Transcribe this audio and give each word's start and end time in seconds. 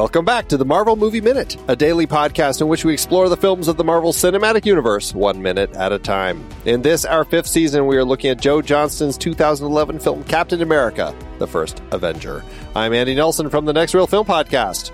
Welcome 0.00 0.24
back 0.24 0.48
to 0.48 0.56
the 0.56 0.64
Marvel 0.64 0.96
Movie 0.96 1.20
Minute, 1.20 1.58
a 1.68 1.76
daily 1.76 2.06
podcast 2.06 2.62
in 2.62 2.68
which 2.68 2.86
we 2.86 2.94
explore 2.94 3.28
the 3.28 3.36
films 3.36 3.68
of 3.68 3.76
the 3.76 3.84
Marvel 3.84 4.14
Cinematic 4.14 4.64
Universe 4.64 5.14
one 5.14 5.42
minute 5.42 5.70
at 5.74 5.92
a 5.92 5.98
time. 5.98 6.42
In 6.64 6.80
this, 6.80 7.04
our 7.04 7.22
fifth 7.22 7.46
season, 7.46 7.86
we 7.86 7.98
are 7.98 8.04
looking 8.04 8.30
at 8.30 8.40
Joe 8.40 8.62
Johnston's 8.62 9.18
2011 9.18 9.98
film 9.98 10.24
Captain 10.24 10.62
America, 10.62 11.14
the 11.38 11.46
First 11.46 11.82
Avenger. 11.92 12.42
I'm 12.74 12.94
Andy 12.94 13.14
Nelson 13.14 13.50
from 13.50 13.66
the 13.66 13.74
Next 13.74 13.92
Reel 13.92 14.06
Film 14.06 14.26
Podcast. 14.26 14.90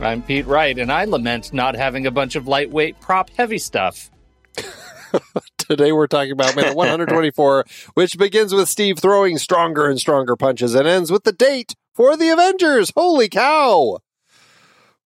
I'm 0.00 0.22
Pete 0.22 0.46
Wright, 0.46 0.78
and 0.78 0.92
I 0.92 1.06
lament 1.06 1.52
not 1.52 1.74
having 1.74 2.06
a 2.06 2.12
bunch 2.12 2.36
of 2.36 2.46
lightweight 2.46 3.00
prop 3.00 3.30
heavy 3.30 3.58
stuff. 3.58 4.12
Today 5.58 5.90
we're 5.90 6.06
talking 6.06 6.30
about 6.30 6.54
minute 6.54 6.76
124, 6.76 7.64
which 7.94 8.16
begins 8.16 8.54
with 8.54 8.68
Steve 8.68 9.00
throwing 9.00 9.38
stronger 9.38 9.90
and 9.90 9.98
stronger 9.98 10.36
punches 10.36 10.76
and 10.76 10.86
ends 10.86 11.10
with 11.10 11.24
the 11.24 11.32
date 11.32 11.74
for 11.94 12.16
the 12.16 12.28
Avengers. 12.28 12.92
Holy 12.94 13.28
cow! 13.28 13.98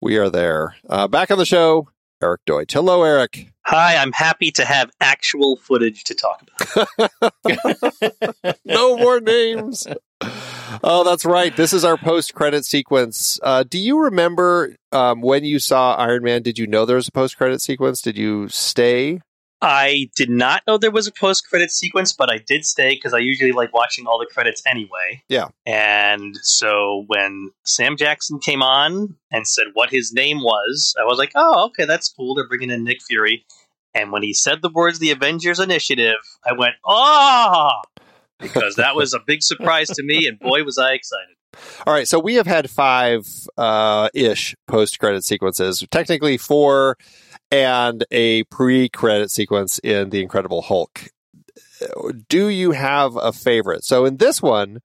We 0.01 0.17
are 0.17 0.29
there. 0.29 0.75
Uh, 0.87 1.07
back 1.09 1.29
on 1.29 1.37
the 1.37 1.45
show, 1.45 1.89
Eric 2.23 2.41
Deutsch. 2.45 2.73
Hello, 2.73 3.03
Eric. 3.03 3.51
Hi, 3.65 3.97
I'm 3.97 4.13
happy 4.13 4.49
to 4.51 4.63
have 4.63 4.89
actual 5.01 5.57
footage 5.57 6.05
to 6.05 6.15
talk 6.15 6.41
about. 6.65 8.55
no 8.65 8.97
more 8.97 9.19
names. 9.19 9.87
Oh, 10.81 11.03
that's 11.03 11.25
right. 11.25 11.55
This 11.55 11.73
is 11.73 11.83
our 11.83 11.97
post-credit 11.97 12.65
sequence. 12.65 13.39
Uh, 13.43 13.63
do 13.63 13.77
you 13.77 13.99
remember 13.99 14.75
um, 14.91 15.21
when 15.21 15.43
you 15.43 15.59
saw 15.59 15.95
Iron 15.95 16.23
Man? 16.23 16.43
Did 16.43 16.57
you 16.57 16.65
know 16.65 16.85
there 16.85 16.95
was 16.95 17.09
a 17.09 17.11
post-credit 17.11 17.61
sequence? 17.61 18.01
Did 18.01 18.17
you 18.17 18.47
stay? 18.47 19.19
I 19.61 20.09
did 20.15 20.29
not 20.29 20.63
know 20.65 20.77
there 20.77 20.91
was 20.91 21.07
a 21.07 21.11
post 21.11 21.49
credit 21.49 21.69
sequence, 21.71 22.13
but 22.13 22.31
I 22.31 22.37
did 22.37 22.63
stay 22.63 22.91
because 22.91 23.13
I 23.13 23.17
usually 23.17 23.51
like 23.51 23.73
watching 23.73 24.07
all 24.07 24.17
the 24.17 24.25
credits 24.25 24.61
anyway. 24.65 25.21
Yeah. 25.27 25.49
And 25.65 26.35
so 26.43 27.03
when 27.07 27.51
Sam 27.65 27.97
Jackson 27.97 28.39
came 28.39 28.61
on 28.61 29.15
and 29.31 29.45
said 29.45 29.65
what 29.73 29.89
his 29.89 30.13
name 30.13 30.39
was, 30.39 30.95
I 30.99 31.03
was 31.03 31.17
like, 31.17 31.31
oh, 31.35 31.65
okay, 31.67 31.85
that's 31.85 32.09
cool. 32.09 32.35
They're 32.35 32.47
bringing 32.47 32.69
in 32.69 32.85
Nick 32.85 32.99
Fury. 33.03 33.45
And 33.93 34.11
when 34.11 34.23
he 34.23 34.33
said 34.33 34.61
the 34.61 34.71
words 34.73 34.99
"the 34.99 35.11
Avengers 35.11 35.59
Initiative," 35.59 36.19
I 36.45 36.53
went, 36.53 36.75
oh, 36.85 37.81
because 38.39 38.75
that 38.75 38.95
was 38.95 39.13
a 39.13 39.19
big 39.19 39.41
surprise 39.41 39.87
to 39.87 40.03
me, 40.03 40.27
and 40.27 40.39
boy, 40.39 40.63
was 40.63 40.77
I 40.77 40.93
excited. 40.93 41.35
All 41.85 41.93
right, 41.93 42.07
so 42.07 42.19
we 42.19 42.35
have 42.35 42.47
had 42.47 42.69
five 42.69 43.27
uh, 43.57 44.09
ish 44.13 44.55
post 44.67 44.99
credit 44.99 45.23
sequences. 45.23 45.83
Technically, 45.91 46.37
four 46.37 46.97
and 47.51 48.05
a 48.11 48.43
pre-credit 48.45 49.31
sequence 49.31 49.79
in 49.79 50.09
The 50.11 50.21
Incredible 50.21 50.61
Hulk. 50.61 51.09
Do 52.27 52.47
you 52.49 52.71
have 52.71 53.15
a 53.15 53.31
favorite? 53.31 53.83
So 53.83 54.05
in 54.05 54.17
this 54.17 54.41
one, 54.41 54.79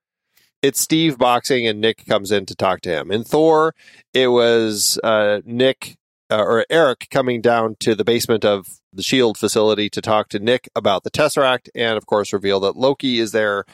it's 0.63 0.81
Steve 0.81 1.19
boxing 1.19 1.67
and 1.67 1.81
Nick 1.81 2.07
comes 2.07 2.33
in 2.33 2.47
to 2.47 2.55
talk 2.55 2.81
to 2.83 2.91
him. 2.91 3.11
In 3.11 3.25
Thor, 3.25 3.75
it 4.15 4.29
was 4.29 4.99
uh, 5.05 5.41
Nick 5.45 5.99
uh, 6.35 6.43
or 6.43 6.67
Eric 6.69 7.07
coming 7.11 7.41
down 7.41 7.77
to 7.81 7.95
the 7.95 8.05
basement 8.05 8.45
of 8.45 8.67
the 8.93 9.03
Shield 9.03 9.39
facility 9.39 9.89
to 9.91 10.01
talk 10.01 10.29
to 10.31 10.39
Nick 10.39 10.69
about 10.75 11.05
the 11.05 11.11
Tesseract, 11.11 11.69
and 11.75 11.97
of 11.97 12.07
course 12.07 12.33
reveal 12.33 12.61
that 12.61 12.77
Loki 12.77 13.19
is 13.19 13.33
there, 13.33 13.65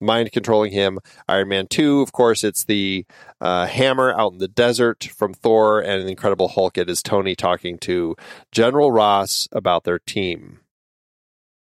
mind 0.00 0.32
controlling 0.32 0.72
him. 0.72 0.98
Iron 1.28 1.48
Man 1.48 1.66
two, 1.68 2.00
of 2.00 2.12
course, 2.12 2.42
it's 2.42 2.64
the 2.64 3.06
uh, 3.40 3.66
hammer 3.66 4.12
out 4.12 4.32
in 4.32 4.38
the 4.38 4.48
desert 4.48 5.04
from 5.04 5.32
Thor, 5.32 5.80
and 5.80 6.02
an 6.02 6.08
Incredible 6.08 6.48
Hulk. 6.48 6.76
It 6.76 6.90
is 6.90 7.02
Tony 7.02 7.34
talking 7.34 7.78
to 7.78 8.16
General 8.52 8.90
Ross 8.90 9.48
about 9.52 9.84
their 9.84 9.98
team. 9.98 10.60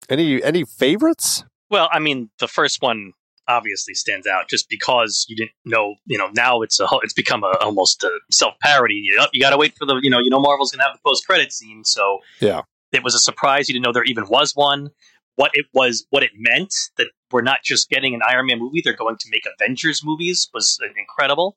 Any 0.09 0.43
any 0.43 0.65
favorites? 0.65 1.45
Well, 1.71 1.89
I 1.91 1.99
mean, 1.99 2.31
the 2.39 2.49
first 2.49 2.81
one 2.83 3.13
obviously 3.49 3.95
stands 3.95 4.27
out 4.27 4.49
just 4.49 4.69
because 4.69 5.27
you 5.29 5.37
didn't 5.37 5.53
know. 5.65 5.97
You 6.07 6.19
know, 6.19 6.31
now 6.35 6.63
it's 6.63 6.81
a 6.81 6.87
it's 7.03 7.13
become 7.13 7.45
a 7.45 7.57
almost 7.61 8.03
a 8.05 8.11
self 8.31 8.55
parody. 8.61 9.01
You, 9.05 9.17
know, 9.17 9.27
you 9.33 9.41
got 9.41 9.51
to 9.51 9.57
wait 9.57 9.77
for 9.77 9.87
the 9.87 9.99
you 10.03 10.11
know 10.11 10.19
you 10.19 10.31
know 10.31 10.41
Marvel's 10.41 10.73
gonna 10.73 10.85
have 10.85 10.95
the 10.95 11.01
post 11.05 11.27
credit 11.27 11.53
scene, 11.53 11.85
so 11.85 12.19
yeah, 12.41 12.63
it 12.93 13.03
was 13.03 13.15
a 13.15 13.19
surprise. 13.19 13.69
You 13.69 13.75
didn't 13.75 13.85
know 13.85 13.93
there 13.93 14.05
even 14.05 14.29
was 14.29 14.55
one. 14.55 14.91
What 15.37 15.51
it 15.55 15.67
was, 15.75 16.07
what 16.11 16.23
it 16.23 16.31
meant 16.37 16.73
that 16.97 17.09
we're 17.33 17.43
not 17.43 17.59
just 17.65 17.91
getting 17.91 18.15
an 18.15 18.21
Iron 18.29 18.47
Man 18.47 18.61
movie; 18.61 18.83
they're 18.85 18.95
going 18.95 19.17
to 19.17 19.29
make 19.31 19.43
Avengers 19.59 20.03
movies 20.05 20.49
was 20.55 20.79
incredible. 20.97 21.57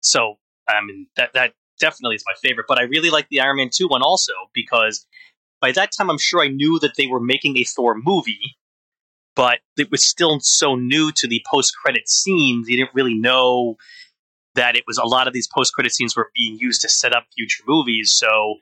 So, 0.00 0.38
I 0.68 0.82
mean, 0.82 1.06
that 1.16 1.34
that 1.34 1.52
definitely 1.78 2.16
is 2.16 2.24
my 2.26 2.34
favorite. 2.42 2.66
But 2.66 2.78
I 2.78 2.82
really 2.84 3.10
like 3.10 3.28
the 3.28 3.40
Iron 3.40 3.58
Man 3.58 3.68
two 3.70 3.88
one 3.88 4.02
also 4.02 4.32
because 4.54 5.06
by 5.60 5.72
that 5.72 5.92
time, 5.96 6.10
I'm 6.10 6.18
sure 6.18 6.42
I 6.42 6.48
knew 6.48 6.78
that 6.80 6.92
they 6.96 7.06
were 7.06 7.20
making 7.20 7.58
a 7.58 7.64
Thor 7.64 7.94
movie, 7.94 8.56
but 9.40 9.60
it 9.78 9.90
was 9.90 10.02
still 10.02 10.38
so 10.40 10.74
new 10.74 11.10
to 11.12 11.26
the 11.26 11.42
post 11.50 11.74
credit 11.74 12.06
scenes. 12.10 12.68
You 12.68 12.76
didn't 12.76 12.94
really 12.94 13.14
know 13.14 13.76
that 14.54 14.76
it 14.76 14.84
was 14.86 14.98
a 14.98 15.06
lot 15.06 15.26
of 15.26 15.32
these 15.32 15.48
post 15.48 15.72
credit 15.72 15.94
scenes 15.94 16.14
were 16.14 16.28
being 16.34 16.58
used 16.58 16.82
to 16.82 16.90
set 16.90 17.14
up 17.14 17.24
future 17.34 17.62
movies. 17.66 18.12
So 18.12 18.56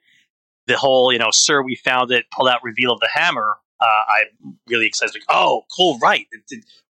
the 0.68 0.76
whole, 0.76 1.12
you 1.12 1.18
know, 1.18 1.30
sir, 1.32 1.64
we 1.64 1.74
found 1.74 2.12
it, 2.12 2.26
pull 2.30 2.46
out 2.46 2.60
reveal 2.62 2.92
of 2.92 3.00
the 3.00 3.08
hammer. 3.12 3.56
Uh, 3.80 3.86
I'm 4.44 4.58
really 4.68 4.86
excited. 4.86 5.16
Like, 5.16 5.24
oh, 5.28 5.62
cool, 5.76 5.98
right. 5.98 6.28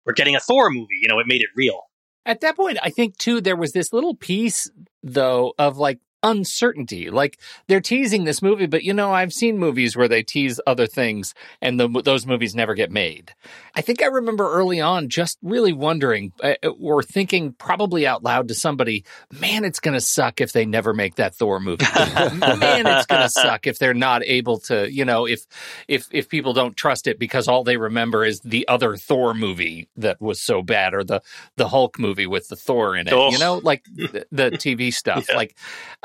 We're 0.05 0.15
getting 0.15 0.35
a 0.35 0.41
Thor 0.41 0.69
movie. 0.69 0.99
You 1.01 1.07
know, 1.07 1.21
it 1.21 1.29
made 1.29 1.43
it 1.43 1.51
real. 1.55 1.83
At 2.25 2.41
that 2.41 2.57
point, 2.57 2.79
I 2.83 2.91
think 2.91 3.17
too, 3.19 3.41
there 3.41 3.55
was 3.55 3.71
this 3.71 3.93
little 3.93 4.17
piece 4.17 4.69
though 5.05 5.55
of 5.61 5.79
like 5.79 6.01
uncertainty. 6.27 7.09
Like 7.09 7.39
they're 7.69 7.81
teasing 7.81 8.25
this 8.25 8.43
movie, 8.43 8.67
but 8.67 8.83
you 8.83 8.93
know, 8.93 9.13
I've 9.13 9.33
seen 9.33 9.59
movies 9.59 9.97
where 9.97 10.09
they 10.09 10.23
tease 10.23 10.61
other 10.67 10.87
things 10.87 11.35
and 11.63 11.79
the, 11.79 11.89
those 12.03 12.27
movies 12.27 12.55
never 12.55 12.75
get 12.75 12.91
made. 12.91 13.33
I 13.75 13.81
think 13.81 14.03
I 14.03 14.07
remember 14.07 14.51
early 14.51 14.81
on 14.81 15.09
just 15.09 15.39
really 15.43 15.73
wondering 15.73 16.33
uh, 16.43 16.55
uh 16.65 16.71
or 16.81 17.03
thinking 17.03 17.53
probably 17.53 18.07
out 18.07 18.25
loud 18.25 18.49
to 18.49 18.55
somebody, 18.55 19.05
man, 19.31 19.65
it's 19.65 19.81
going 19.81 19.95
to 19.95 20.01
suck 20.01 20.41
if 20.41 20.53
they 20.53 20.67
never 20.67 20.93
make 20.93 21.15
that 21.15 21.35
Thor 21.35 21.61
movie. 21.61 21.87
man, 21.95 22.87
it's 22.87 23.07
going 23.07 23.23
to 23.23 23.29
suck 23.29 23.67
if 23.67 23.79
they're 23.79 23.95
not 23.95 24.25
able 24.25 24.59
to, 24.61 24.91
you 24.91 25.05
know, 25.05 25.27
if, 25.27 25.47
if, 25.87 26.09
if 26.11 26.29
people 26.29 26.53
don't 26.53 26.77
trust 26.77 27.07
it 27.07 27.19
because 27.19 27.47
all 27.47 27.63
they 27.63 27.77
remember 27.77 28.25
is 28.25 28.41
the 28.41 28.67
other 28.67 28.97
Thor 28.97 29.33
movie 29.33 29.89
that 29.97 30.21
was 30.21 30.41
so 30.41 30.63
bad 30.63 30.93
or 30.93 31.05
the, 31.05 31.23
the 31.57 31.69
Hulk 31.69 31.99
movie 31.99 32.27
with 32.27 32.49
the 32.49 32.57
Thor 32.57 32.97
in 32.97 33.07
it, 33.07 33.13
oh. 33.13 33.31
you 33.31 33.39
know, 33.39 33.61
like 33.63 33.85
the, 33.95 34.27
the 34.33 34.51
TV 34.51 34.93
stuff. 34.93 35.27
Yeah. 35.29 35.37
Like, 35.37 35.57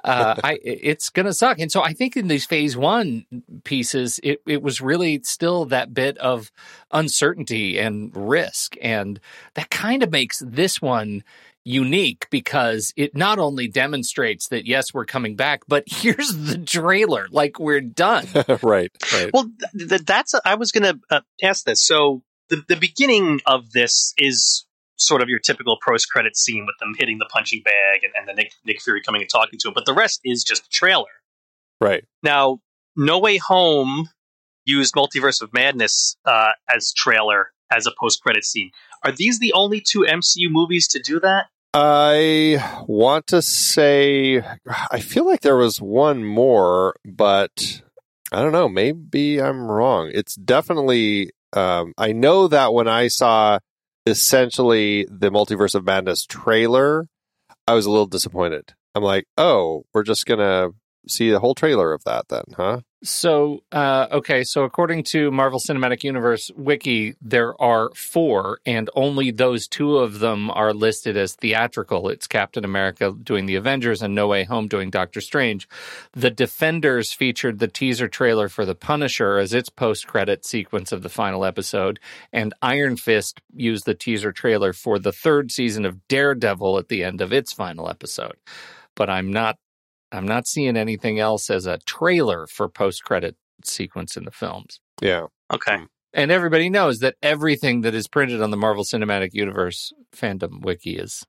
uh, 0.03 0.10
I, 0.11 0.59
it's 0.63 1.09
going 1.09 1.25
to 1.25 1.33
suck. 1.33 1.59
And 1.59 1.71
so 1.71 1.81
I 1.81 1.93
think 1.93 2.17
in 2.17 2.27
these 2.27 2.45
phase 2.45 2.75
one 2.75 3.25
pieces, 3.63 4.19
it, 4.23 4.41
it 4.45 4.61
was 4.61 4.81
really 4.81 5.21
still 5.23 5.65
that 5.65 5.93
bit 5.93 6.17
of 6.17 6.51
uncertainty 6.91 7.77
and 7.79 8.11
risk. 8.15 8.75
And 8.81 9.19
that 9.55 9.69
kind 9.69 10.03
of 10.03 10.11
makes 10.11 10.41
this 10.45 10.81
one 10.81 11.23
unique 11.63 12.27
because 12.31 12.91
it 12.97 13.15
not 13.15 13.37
only 13.37 13.67
demonstrates 13.67 14.47
that 14.47 14.65
yes 14.65 14.95
we're 14.95 15.05
coming 15.05 15.35
back 15.35 15.61
but 15.67 15.83
here's 15.87 16.35
the 16.35 16.57
trailer 16.57 17.27
like 17.29 17.59
we're 17.59 17.79
done 17.79 18.25
right 18.63 18.91
right 19.13 19.29
well 19.31 19.47
th- 19.77 20.01
that's 20.01 20.33
a, 20.33 20.41
I 20.43 20.55
was 20.55 20.71
going 20.71 20.95
to 20.95 20.99
uh, 21.11 21.21
ask 21.43 21.63
this 21.65 21.85
so 21.85 22.23
the, 22.49 22.63
the 22.67 22.77
beginning 22.77 23.41
of 23.45 23.71
this 23.71 24.15
is 24.17 24.65
sort 25.01 25.21
of 25.21 25.29
your 25.29 25.39
typical 25.39 25.77
post 25.85 26.09
credit 26.11 26.37
scene 26.37 26.65
with 26.65 26.75
them 26.79 26.93
hitting 26.97 27.17
the 27.17 27.27
punching 27.31 27.61
bag 27.63 28.03
and, 28.03 28.13
and 28.15 28.27
the 28.27 28.33
Nick, 28.33 28.53
Nick 28.65 28.81
Fury 28.81 29.01
coming 29.01 29.21
and 29.21 29.29
talking 29.29 29.59
to 29.59 29.67
him. 29.67 29.73
But 29.73 29.85
the 29.85 29.93
rest 29.93 30.21
is 30.23 30.43
just 30.43 30.65
a 30.65 30.69
trailer. 30.69 31.05
Right. 31.79 32.03
Now, 32.23 32.59
No 32.95 33.19
Way 33.19 33.37
Home 33.37 34.09
used 34.65 34.93
Multiverse 34.93 35.41
of 35.41 35.53
Madness 35.53 36.15
uh, 36.25 36.51
as 36.73 36.93
trailer 36.93 37.51
as 37.71 37.87
a 37.87 37.91
post 37.99 38.21
credit 38.21 38.45
scene. 38.45 38.71
Are 39.03 39.11
these 39.11 39.39
the 39.39 39.53
only 39.53 39.81
two 39.81 40.01
MCU 40.01 40.49
movies 40.49 40.87
to 40.89 40.99
do 40.99 41.19
that? 41.21 41.47
I 41.73 42.83
want 42.85 43.27
to 43.27 43.41
say 43.41 44.43
I 44.91 44.99
feel 44.99 45.25
like 45.25 45.41
there 45.41 45.55
was 45.55 45.81
one 45.81 46.25
more, 46.25 46.95
but 47.05 47.81
I 48.31 48.41
don't 48.41 48.51
know. 48.51 48.67
Maybe 48.67 49.41
I'm 49.41 49.69
wrong. 49.69 50.11
It's 50.13 50.35
definitely. 50.35 51.31
Um, 51.53 51.93
I 51.97 52.13
know 52.13 52.47
that 52.47 52.73
when 52.73 52.87
I 52.87 53.07
saw 53.07 53.59
essentially 54.05 55.05
the 55.09 55.29
Multiverse 55.29 55.75
of 55.75 55.85
Madness 55.85 56.25
trailer, 56.25 57.07
I 57.67 57.73
was 57.73 57.85
a 57.85 57.91
little 57.91 58.07
disappointed. 58.07 58.73
I'm 58.95 59.03
like, 59.03 59.25
oh, 59.37 59.83
we're 59.93 60.03
just 60.03 60.25
gonna 60.25 60.69
see 61.07 61.29
the 61.31 61.39
whole 61.39 61.55
trailer 61.55 61.93
of 61.93 62.03
that 62.03 62.27
then, 62.29 62.43
huh? 62.55 62.81
So, 63.03 63.63
uh, 63.71 64.07
okay, 64.11 64.43
so 64.43 64.63
according 64.63 65.05
to 65.05 65.31
Marvel 65.31 65.59
Cinematic 65.59 66.03
Universe 66.03 66.51
wiki, 66.55 67.15
there 67.19 67.59
are 67.59 67.89
four, 67.95 68.59
and 68.63 68.91
only 68.95 69.31
those 69.31 69.67
two 69.67 69.97
of 69.97 70.19
them 70.19 70.51
are 70.51 70.71
listed 70.71 71.17
as 71.17 71.33
theatrical. 71.33 72.09
It's 72.09 72.27
Captain 72.27 72.63
America 72.63 73.11
doing 73.23 73.47
the 73.47 73.55
Avengers 73.55 74.03
and 74.03 74.13
No 74.13 74.27
Way 74.27 74.43
Home 74.43 74.67
doing 74.67 74.91
Doctor 74.91 75.19
Strange. 75.19 75.67
The 76.13 76.29
Defenders 76.29 77.11
featured 77.11 77.57
the 77.57 77.67
teaser 77.67 78.07
trailer 78.07 78.47
for 78.47 78.67
The 78.67 78.75
Punisher 78.75 79.39
as 79.39 79.51
its 79.51 79.69
post 79.69 80.05
credit 80.05 80.45
sequence 80.45 80.91
of 80.91 81.01
the 81.01 81.09
final 81.09 81.43
episode, 81.43 81.99
and 82.31 82.53
Iron 82.61 82.97
Fist 82.97 83.41
used 83.55 83.85
the 83.85 83.95
teaser 83.95 84.31
trailer 84.31 84.73
for 84.73 84.99
the 84.99 85.11
third 85.11 85.51
season 85.51 85.85
of 85.85 86.07
Daredevil 86.07 86.77
at 86.77 86.89
the 86.89 87.03
end 87.03 87.19
of 87.19 87.33
its 87.33 87.51
final 87.51 87.89
episode 87.89 88.35
but 88.93 89.09
I'm 89.09 89.31
not 89.31 89.57
I'm 90.11 90.27
not 90.27 90.47
seeing 90.47 90.77
anything 90.77 91.19
else 91.19 91.49
as 91.49 91.65
a 91.65 91.79
trailer 91.79 92.47
for 92.47 92.67
post 92.67 93.03
credit 93.03 93.35
sequence 93.63 94.17
in 94.17 94.25
the 94.25 94.31
films. 94.31 94.79
Yeah. 95.01 95.27
Okay. 95.53 95.77
Hmm. 95.77 95.83
And 96.13 96.31
everybody 96.31 96.69
knows 96.69 96.99
that 96.99 97.15
everything 97.23 97.81
that 97.81 97.95
is 97.95 98.07
printed 98.07 98.41
on 98.41 98.51
the 98.51 98.57
Marvel 98.57 98.83
Cinematic 98.83 99.29
Universe 99.33 99.93
fandom 100.13 100.61
wiki 100.61 100.97
is 100.97 101.25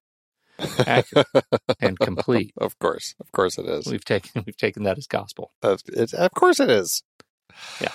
accurate 0.87 1.27
and 1.81 1.99
complete. 1.99 2.53
Of 2.59 2.79
course, 2.79 3.15
of 3.21 3.31
course 3.33 3.59
it 3.59 3.67
is. 3.67 3.87
We've 3.87 4.05
taken 4.05 4.43
we've 4.47 4.57
taken 4.57 4.83
that 4.85 4.99
as 4.99 5.07
gospel. 5.07 5.53
Of, 5.63 5.83
it, 5.87 6.13
of 6.15 6.33
course 6.33 6.59
it 6.59 6.71
is. 6.71 7.03
Yeah. 7.81 7.93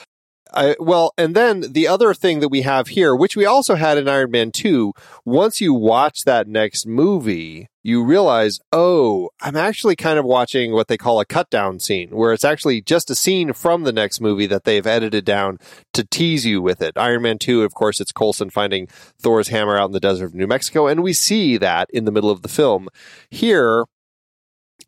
I, 0.53 0.75
well, 0.79 1.13
and 1.17 1.35
then 1.35 1.61
the 1.71 1.87
other 1.87 2.13
thing 2.13 2.39
that 2.39 2.49
we 2.49 2.61
have 2.61 2.89
here, 2.89 3.15
which 3.15 3.35
we 3.35 3.45
also 3.45 3.75
had 3.75 3.97
in 3.97 4.07
Iron 4.07 4.31
Man 4.31 4.51
2, 4.51 4.93
once 5.25 5.61
you 5.61 5.73
watch 5.73 6.23
that 6.23 6.47
next 6.47 6.85
movie, 6.85 7.67
you 7.83 8.03
realize, 8.03 8.59
oh, 8.71 9.29
I'm 9.41 9.55
actually 9.55 9.95
kind 9.95 10.19
of 10.19 10.25
watching 10.25 10.73
what 10.73 10.87
they 10.87 10.97
call 10.97 11.19
a 11.19 11.25
cut 11.25 11.49
down 11.49 11.79
scene, 11.79 12.09
where 12.09 12.33
it's 12.33 12.43
actually 12.43 12.81
just 12.81 13.09
a 13.09 13.15
scene 13.15 13.53
from 13.53 13.83
the 13.83 13.93
next 13.93 14.19
movie 14.19 14.47
that 14.47 14.63
they've 14.63 14.85
edited 14.85 15.23
down 15.23 15.57
to 15.93 16.03
tease 16.03 16.45
you 16.45 16.61
with 16.61 16.81
it. 16.81 16.97
Iron 16.97 17.21
Man 17.21 17.37
2, 17.37 17.63
of 17.63 17.73
course, 17.73 17.99
it's 17.99 18.11
Coulson 18.11 18.49
finding 18.49 18.87
Thor's 19.21 19.47
hammer 19.47 19.77
out 19.77 19.85
in 19.85 19.93
the 19.93 19.99
desert 19.99 20.25
of 20.25 20.35
New 20.35 20.47
Mexico, 20.47 20.87
and 20.87 21.01
we 21.01 21.13
see 21.13 21.57
that 21.57 21.89
in 21.91 22.05
the 22.05 22.11
middle 22.11 22.29
of 22.29 22.41
the 22.41 22.49
film. 22.49 22.89
Here, 23.29 23.85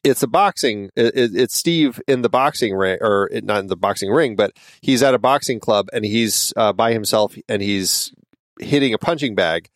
it's 0.04 0.24
a 0.24 0.28
boxing. 0.28 0.90
It, 0.96 1.14
it's 1.16 1.56
Steve 1.56 2.02
in 2.08 2.22
the 2.22 2.30
boxing 2.30 2.74
ring, 2.74 2.98
or 3.02 3.30
not 3.44 3.60
in 3.60 3.68
the 3.68 3.76
boxing 3.76 4.12
ring, 4.12 4.36
but 4.36 4.54
he's 4.82 5.04
at 5.04 5.14
a 5.14 5.20
boxing 5.20 5.60
club 5.60 5.88
and 5.94 6.06
he's 6.06 6.54
uh, 6.56 6.74
by 6.74 6.94
himself 6.94 7.36
and 7.48 7.62
he's 7.62 8.14
hitting 8.60 8.94
a 8.94 8.98
punching 8.98 9.36
bag. 9.36 9.70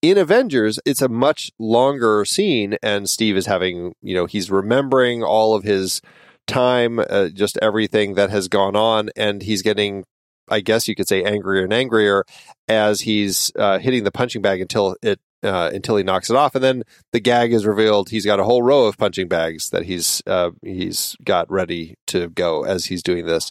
In 0.00 0.18
Avengers, 0.18 0.80
it's 0.84 1.00
a 1.00 1.08
much 1.08 1.52
longer 1.60 2.24
scene, 2.24 2.76
and 2.82 3.08
Steve 3.08 3.36
is 3.36 3.46
having, 3.46 3.94
you 4.02 4.16
know, 4.16 4.26
he's 4.26 4.50
remembering 4.50 5.22
all 5.22 5.54
of 5.54 5.62
his 5.62 6.02
time, 6.48 6.98
uh, 6.98 7.28
just 7.28 7.56
everything 7.62 8.14
that 8.14 8.30
has 8.30 8.48
gone 8.48 8.74
on, 8.74 9.10
and 9.14 9.42
he's 9.42 9.62
getting, 9.62 10.04
I 10.48 10.58
guess 10.58 10.88
you 10.88 10.96
could 10.96 11.06
say, 11.06 11.22
angrier 11.22 11.62
and 11.62 11.72
angrier 11.72 12.24
as 12.66 13.02
he's 13.02 13.52
uh, 13.54 13.78
hitting 13.78 14.02
the 14.02 14.10
punching 14.10 14.42
bag 14.42 14.60
until 14.60 14.96
it 15.02 15.20
uh, 15.42 15.70
until 15.72 15.96
he 15.96 16.04
knocks 16.04 16.30
it 16.30 16.36
off, 16.36 16.54
and 16.54 16.62
then 16.62 16.82
the 17.12 17.20
gag 17.20 17.52
is 17.52 17.66
revealed. 17.66 18.10
He's 18.10 18.26
got 18.26 18.40
a 18.40 18.44
whole 18.44 18.62
row 18.62 18.86
of 18.86 18.98
punching 18.98 19.28
bags 19.28 19.70
that 19.70 19.84
he's 19.84 20.22
uh, 20.26 20.50
he's 20.62 21.16
got 21.24 21.50
ready 21.50 21.96
to 22.08 22.28
go 22.28 22.64
as 22.64 22.86
he's 22.86 23.02
doing 23.02 23.26
this. 23.26 23.50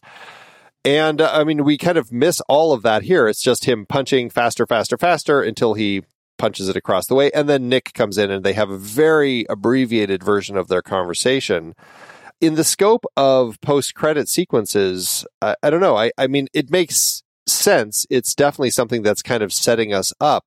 And 0.84 1.22
uh, 1.22 1.32
I 1.32 1.44
mean, 1.44 1.64
we 1.64 1.78
kind 1.78 1.98
of 1.98 2.12
miss 2.12 2.42
all 2.48 2.74
of 2.74 2.82
that 2.84 3.04
here. 3.04 3.28
It's 3.28 3.42
just 3.42 3.66
him 3.66 3.86
punching 3.86 4.30
faster, 4.30 4.66
faster, 4.66 4.98
faster 4.98 5.42
until 5.42 5.74
he 5.76 6.04
punches 6.38 6.70
it 6.70 6.76
across 6.76 7.06
the 7.06 7.16
way, 7.16 7.30
and 7.32 7.48
then 7.48 7.70
Nick 7.70 7.94
comes 7.94 8.18
in, 8.18 8.32
and 8.32 8.44
they 8.44 8.54
have 8.54 8.72
a 8.72 8.78
very 8.78 9.46
abbreviated 9.50 10.24
version 10.24 10.58
of 10.58 10.70
their 10.70 10.82
conversation. 10.82 11.76
In 12.40 12.56
the 12.56 12.64
scope 12.64 13.06
of 13.16 13.62
post-credit 13.62 14.28
sequences, 14.28 15.24
I, 15.44 15.56
I 15.62 15.70
don't 15.70 15.82
know. 15.82 15.96
I, 15.96 16.12
I 16.18 16.26
mean, 16.26 16.48
it 16.54 16.72
makes 16.72 17.22
sense. 17.46 18.08
It's 18.10 18.34
definitely 18.34 18.72
something 18.72 19.04
that's 19.04 19.22
kind 19.22 19.44
of 19.44 19.54
setting 19.54 19.94
us 19.94 20.12
up 20.20 20.46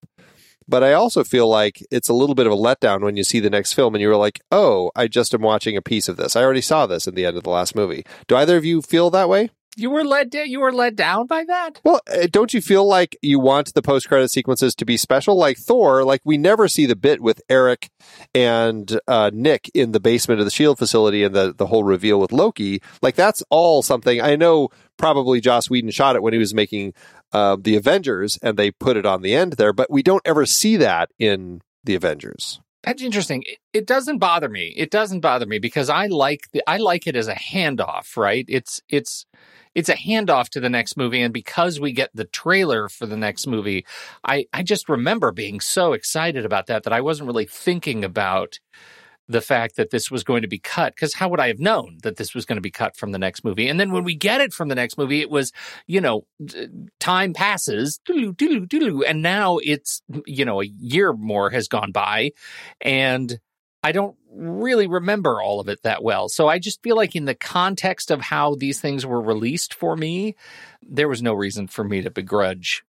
but 0.69 0.83
I 0.83 0.93
also 0.93 1.25
feel 1.25 1.49
like 1.49 1.85
it's 1.91 2.09
a 2.09 2.15
little 2.15 2.35
bit 2.35 2.47
of 2.47 2.53
a 2.53 2.57
letdown 2.57 3.03
when 3.03 3.17
you 3.17 3.25
see 3.25 3.41
the 3.41 3.51
next 3.51 3.73
film 3.73 3.95
and 3.95 4.03
you're 4.03 4.17
like, 4.17 4.41
oh, 4.51 4.91
I 4.97 5.09
just 5.09 5.35
am 5.35 5.43
watching 5.43 5.77
a 5.77 5.83
piece 5.83 6.09
of 6.09 6.17
this. 6.17 6.37
I 6.37 6.43
already 6.43 6.61
saw 6.61 6.87
this 6.87 7.07
in 7.07 7.15
the 7.15 7.27
end 7.27 7.37
of 7.37 7.43
the 7.45 7.51
last 7.51 7.75
movie. 7.75 8.05
Do 8.27 8.37
either 8.37 8.57
of 8.57 8.65
you 8.65 8.83
feel 8.83 9.11
that 9.11 9.29
way? 9.29 9.51
You 9.77 9.91
were 9.91 10.05
led 10.05 10.33
you 10.33 10.61
were 10.61 10.73
led 10.73 10.95
down 10.95 11.27
by 11.27 11.45
that? 11.45 11.81
Well, 11.85 12.01
uh, 12.13 12.29
don't 12.31 12.55
you 12.55 12.61
feel 12.61 12.87
like 12.87 13.17
you 13.23 13.41
want 13.41 13.75
the 13.75 13.83
post 13.83 14.09
credit 14.09 14.31
sequences 14.31 14.75
to 14.77 14.85
be 14.85 14.97
special? 14.97 15.37
Like 15.37 15.59
Thor, 15.59 16.05
like 16.05 16.21
we 16.25 16.39
never 16.39 16.69
see 16.69 16.87
the 16.87 16.95
bit 16.95 17.21
with 17.21 17.43
Eric 17.49 17.91
and 18.35 19.01
uh, 19.09 19.31
Nick 19.35 19.71
in 19.75 19.91
the 19.93 19.99
basement 19.99 20.39
of 20.39 20.47
the 20.47 20.53
Shield 20.53 20.79
facility 20.79 21.25
and 21.25 21.35
the 21.35 21.53
the 21.53 21.67
whole 21.67 21.83
reveal 21.83 22.21
with 22.21 22.31
Loki. 22.31 22.81
Like 23.03 23.17
that's 23.17 23.43
all 23.51 23.83
something 23.83 24.21
I 24.21 24.37
know. 24.37 24.69
Probably 24.97 25.41
Joss 25.41 25.69
Whedon 25.69 25.91
shot 25.91 26.15
it 26.15 26.23
when 26.23 26.33
he 26.33 26.39
was 26.39 26.55
making 26.55 26.95
uh, 27.35 27.57
the 27.61 27.77
Avengers, 27.77 28.39
and 28.41 28.57
they 28.57 28.71
put 28.71 28.97
it 28.97 29.05
on 29.05 29.21
the 29.21 29.35
end 29.35 29.55
there. 29.55 29.73
But 29.73 29.91
we 29.91 30.03
don't 30.03 30.23
ever 30.25 30.47
see 30.47 30.77
that 30.77 31.11
in 31.19 31.61
the 31.83 31.95
Avengers. 31.95 32.61
That's 32.85 33.03
interesting. 33.03 33.43
It, 33.47 33.59
it 33.73 33.87
doesn't 33.87 34.19
bother 34.19 34.49
me. 34.49 34.73
It 34.77 34.91
doesn't 34.91 35.21
bother 35.21 35.47
me 35.47 35.59
because 35.59 35.91
I 35.91 36.07
like 36.07 36.51
the 36.53 36.63
I 36.67 36.77
like 36.77 37.07
it 37.07 37.17
as 37.17 37.29
a 37.29 37.35
handoff. 37.35 38.17
Right? 38.17 38.45
It's 38.49 38.81
it's 38.89 39.27
it's 39.75 39.89
a 39.89 39.95
handoff 39.95 40.49
to 40.51 40.61
the 40.61 40.71
next 40.71 40.97
movie, 40.97 41.21
and 41.21 41.35
because 41.35 41.81
we 41.81 41.93
get 41.93 42.11
the 42.15 42.27
trailer 42.27 42.89
for 42.89 43.07
the 43.07 43.17
next 43.17 43.47
movie, 43.47 43.85
I 44.23 44.47
I 44.53 44.63
just 44.63 44.89
remember 44.89 45.33
being 45.33 45.61
so 45.61 45.93
excited 45.93 46.45
about 46.45 46.67
that 46.69 46.85
that 46.85 46.93
I 46.93 47.01
wasn't 47.01 47.27
really 47.27 47.47
thinking 47.47 48.05
about 48.05 48.61
the 49.29 49.41
fact 49.41 49.77
that 49.77 49.91
this 49.91 50.11
was 50.11 50.23
going 50.23 50.43
to 50.43 50.49
be 50.49 50.59
cut 50.59 50.95
because 50.95 51.15
how 51.15 51.29
would 51.29 51.41
I 51.41 51.49
have 51.49 51.59
known 51.59 51.99
that 52.03 52.17
this 52.17 52.35
was 52.35 52.45
going 52.45 52.57
to 52.57 52.63
be 52.63 52.71
cut 52.71 52.97
from 52.97 53.13
the 53.13 53.19
next 53.19 53.45
movie? 53.45 53.69
And 53.69 53.81
then 53.81 53.91
when 53.91 54.05
we 54.05 54.15
get 54.15 54.41
it 54.41 54.53
from 54.53 54.69
the 54.69 54.75
next 54.75 54.99
movie, 54.99 55.21
it 55.21 55.31
was, 55.31 55.53
you 55.87 56.01
know, 56.01 56.27
time 57.01 57.33
passes, 57.33 58.01
and 58.09 59.23
now 59.23 59.59
it's, 59.59 60.03
you 60.27 60.45
know, 60.45 60.61
a 60.61 60.67
year 60.67 61.13
more 61.13 61.51
has 61.51 61.69
gone 61.69 61.93
by, 61.93 62.33
and 62.81 63.39
I 63.83 63.93
don't 63.93 64.17
really 64.31 64.87
remember 64.87 65.41
all 65.43 65.61
of 65.61 65.69
it 65.69 65.83
that 65.83 66.03
well. 66.03 66.29
So 66.29 66.49
I 66.49 66.59
just 66.59 66.83
feel 66.83 66.97
like 66.97 67.15
in 67.15 67.27
the 67.27 67.35
context 67.35 68.11
of 68.11 68.21
how 68.21 68.55
these 68.55 68.81
things 68.81 69.05
were 69.05 69.21
released 69.21 69.75
for 69.75 69.97
me, 69.97 70.37
there 70.83 71.09
was 71.09 71.23
no 71.23 71.35
reason 71.35 71.69
for 71.69 71.85
me 71.85 72.01
to 72.03 72.11
begrudge, 72.11 72.83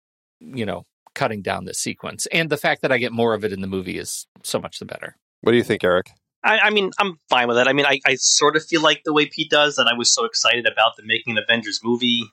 you 0.41 0.67
know, 0.67 0.85
cutting 1.15 1.43
down 1.43 1.65
this 1.65 1.79
sequence. 1.79 2.27
And 2.27 2.51
the 2.51 2.57
fact 2.57 2.83
that 2.83 2.93
I 2.93 2.99
get 2.99 3.13
more 3.13 3.35
of 3.35 3.45
it 3.45 3.53
in 3.53 3.61
the 3.61 3.67
movie 3.67 3.99
is 3.99 4.27
so 4.43 4.59
much 4.59 4.79
the 4.79 4.85
better. 4.85 5.17
What 5.41 5.53
do 5.53 5.59
you 5.59 5.65
think, 5.65 5.83
Eric? 5.83 6.11
I, 6.45 6.59
I, 6.59 6.71
mean, 6.71 6.91
I'm 6.99 7.19
fine 7.29 7.49
with 7.49 7.59
it. 7.59 7.69
I 7.69 7.73
mean, 7.73 7.87
I, 7.87 8.01
I 8.07 8.17
sort 8.17 8.57
of 8.57 8.65
feel 8.65 8.83
like 8.83 9.03
the 9.05 9.13
way 9.13 9.27
Pete 9.27 9.51
does 9.51 9.77
that 9.77 9.87
I 9.87 9.97
was 9.97 10.13
so 10.13 10.25
excited 10.25 10.67
about 10.67 10.97
the 10.97 11.05
making 11.05 11.37
an 11.37 11.45
Avengers 11.49 11.81
movie 11.85 12.25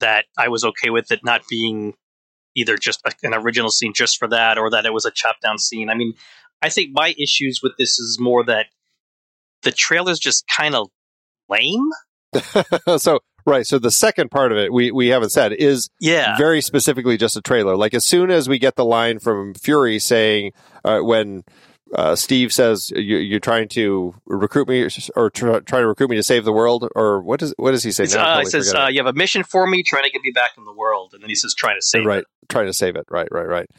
that 0.00 0.24
I 0.36 0.48
was 0.48 0.64
okay 0.64 0.90
with 0.90 1.10
it 1.12 1.20
not 1.24 1.42
being 1.48 1.94
either 2.56 2.76
just 2.76 3.00
a, 3.04 3.12
an 3.22 3.34
original 3.34 3.70
scene 3.70 3.92
just 3.94 4.18
for 4.18 4.28
that 4.28 4.58
or 4.58 4.70
that 4.70 4.86
it 4.86 4.92
was 4.92 5.04
a 5.04 5.10
chopped 5.10 5.42
down 5.42 5.58
scene. 5.58 5.88
I 5.88 5.94
mean, 5.94 6.14
I 6.62 6.68
think 6.68 6.90
my 6.92 7.14
issues 7.18 7.60
with 7.62 7.72
this 7.78 7.98
is 7.98 8.18
more 8.20 8.44
that 8.44 8.66
the 9.62 9.72
trailer's 9.72 10.18
just 10.18 10.44
kind 10.48 10.74
of 10.74 10.88
lame. 11.48 11.90
so 12.98 13.20
right, 13.46 13.66
so 13.66 13.78
the 13.78 13.90
second 13.90 14.30
part 14.30 14.52
of 14.52 14.58
it 14.58 14.72
we 14.72 14.90
we 14.90 15.08
haven't 15.08 15.30
said 15.30 15.52
is 15.52 15.88
yeah 16.00 16.36
very 16.36 16.60
specifically 16.60 17.16
just 17.16 17.36
a 17.36 17.40
trailer. 17.40 17.76
Like 17.76 17.94
as 17.94 18.04
soon 18.04 18.30
as 18.30 18.48
we 18.48 18.58
get 18.58 18.76
the 18.76 18.84
line 18.84 19.18
from 19.18 19.54
Fury 19.54 19.98
saying 19.98 20.52
uh, 20.84 20.98
when 20.98 21.44
uh, 21.94 22.16
Steve 22.16 22.52
says 22.52 22.90
you, 22.94 23.36
are 23.36 23.40
trying 23.40 23.68
to 23.68 24.14
recruit 24.26 24.68
me 24.68 24.86
or 25.16 25.30
try, 25.30 25.60
try, 25.60 25.80
to 25.80 25.86
recruit 25.86 26.10
me 26.10 26.16
to 26.16 26.22
save 26.22 26.44
the 26.44 26.52
world, 26.52 26.88
or 26.94 27.20
what 27.20 27.40
does 27.40 27.54
what 27.56 27.70
does 27.70 27.82
he 27.82 27.92
say? 27.92 28.04
Uh, 28.04 28.40
he 28.40 28.46
says 28.46 28.74
uh, 28.74 28.88
you 28.90 28.98
have 28.98 29.06
a 29.06 29.16
mission 29.16 29.42
for 29.42 29.66
me, 29.66 29.82
trying 29.82 30.04
to 30.04 30.10
get 30.10 30.22
me 30.22 30.30
back 30.30 30.52
in 30.56 30.64
the 30.64 30.72
world, 30.72 31.12
and 31.14 31.22
then 31.22 31.28
he 31.28 31.34
says 31.34 31.54
trying 31.54 31.76
to 31.76 31.82
save 31.82 32.04
right, 32.04 32.20
it. 32.20 32.26
trying 32.48 32.66
to 32.66 32.72
save 32.72 32.96
it, 32.96 33.06
right, 33.10 33.28
right, 33.30 33.46
right, 33.46 33.70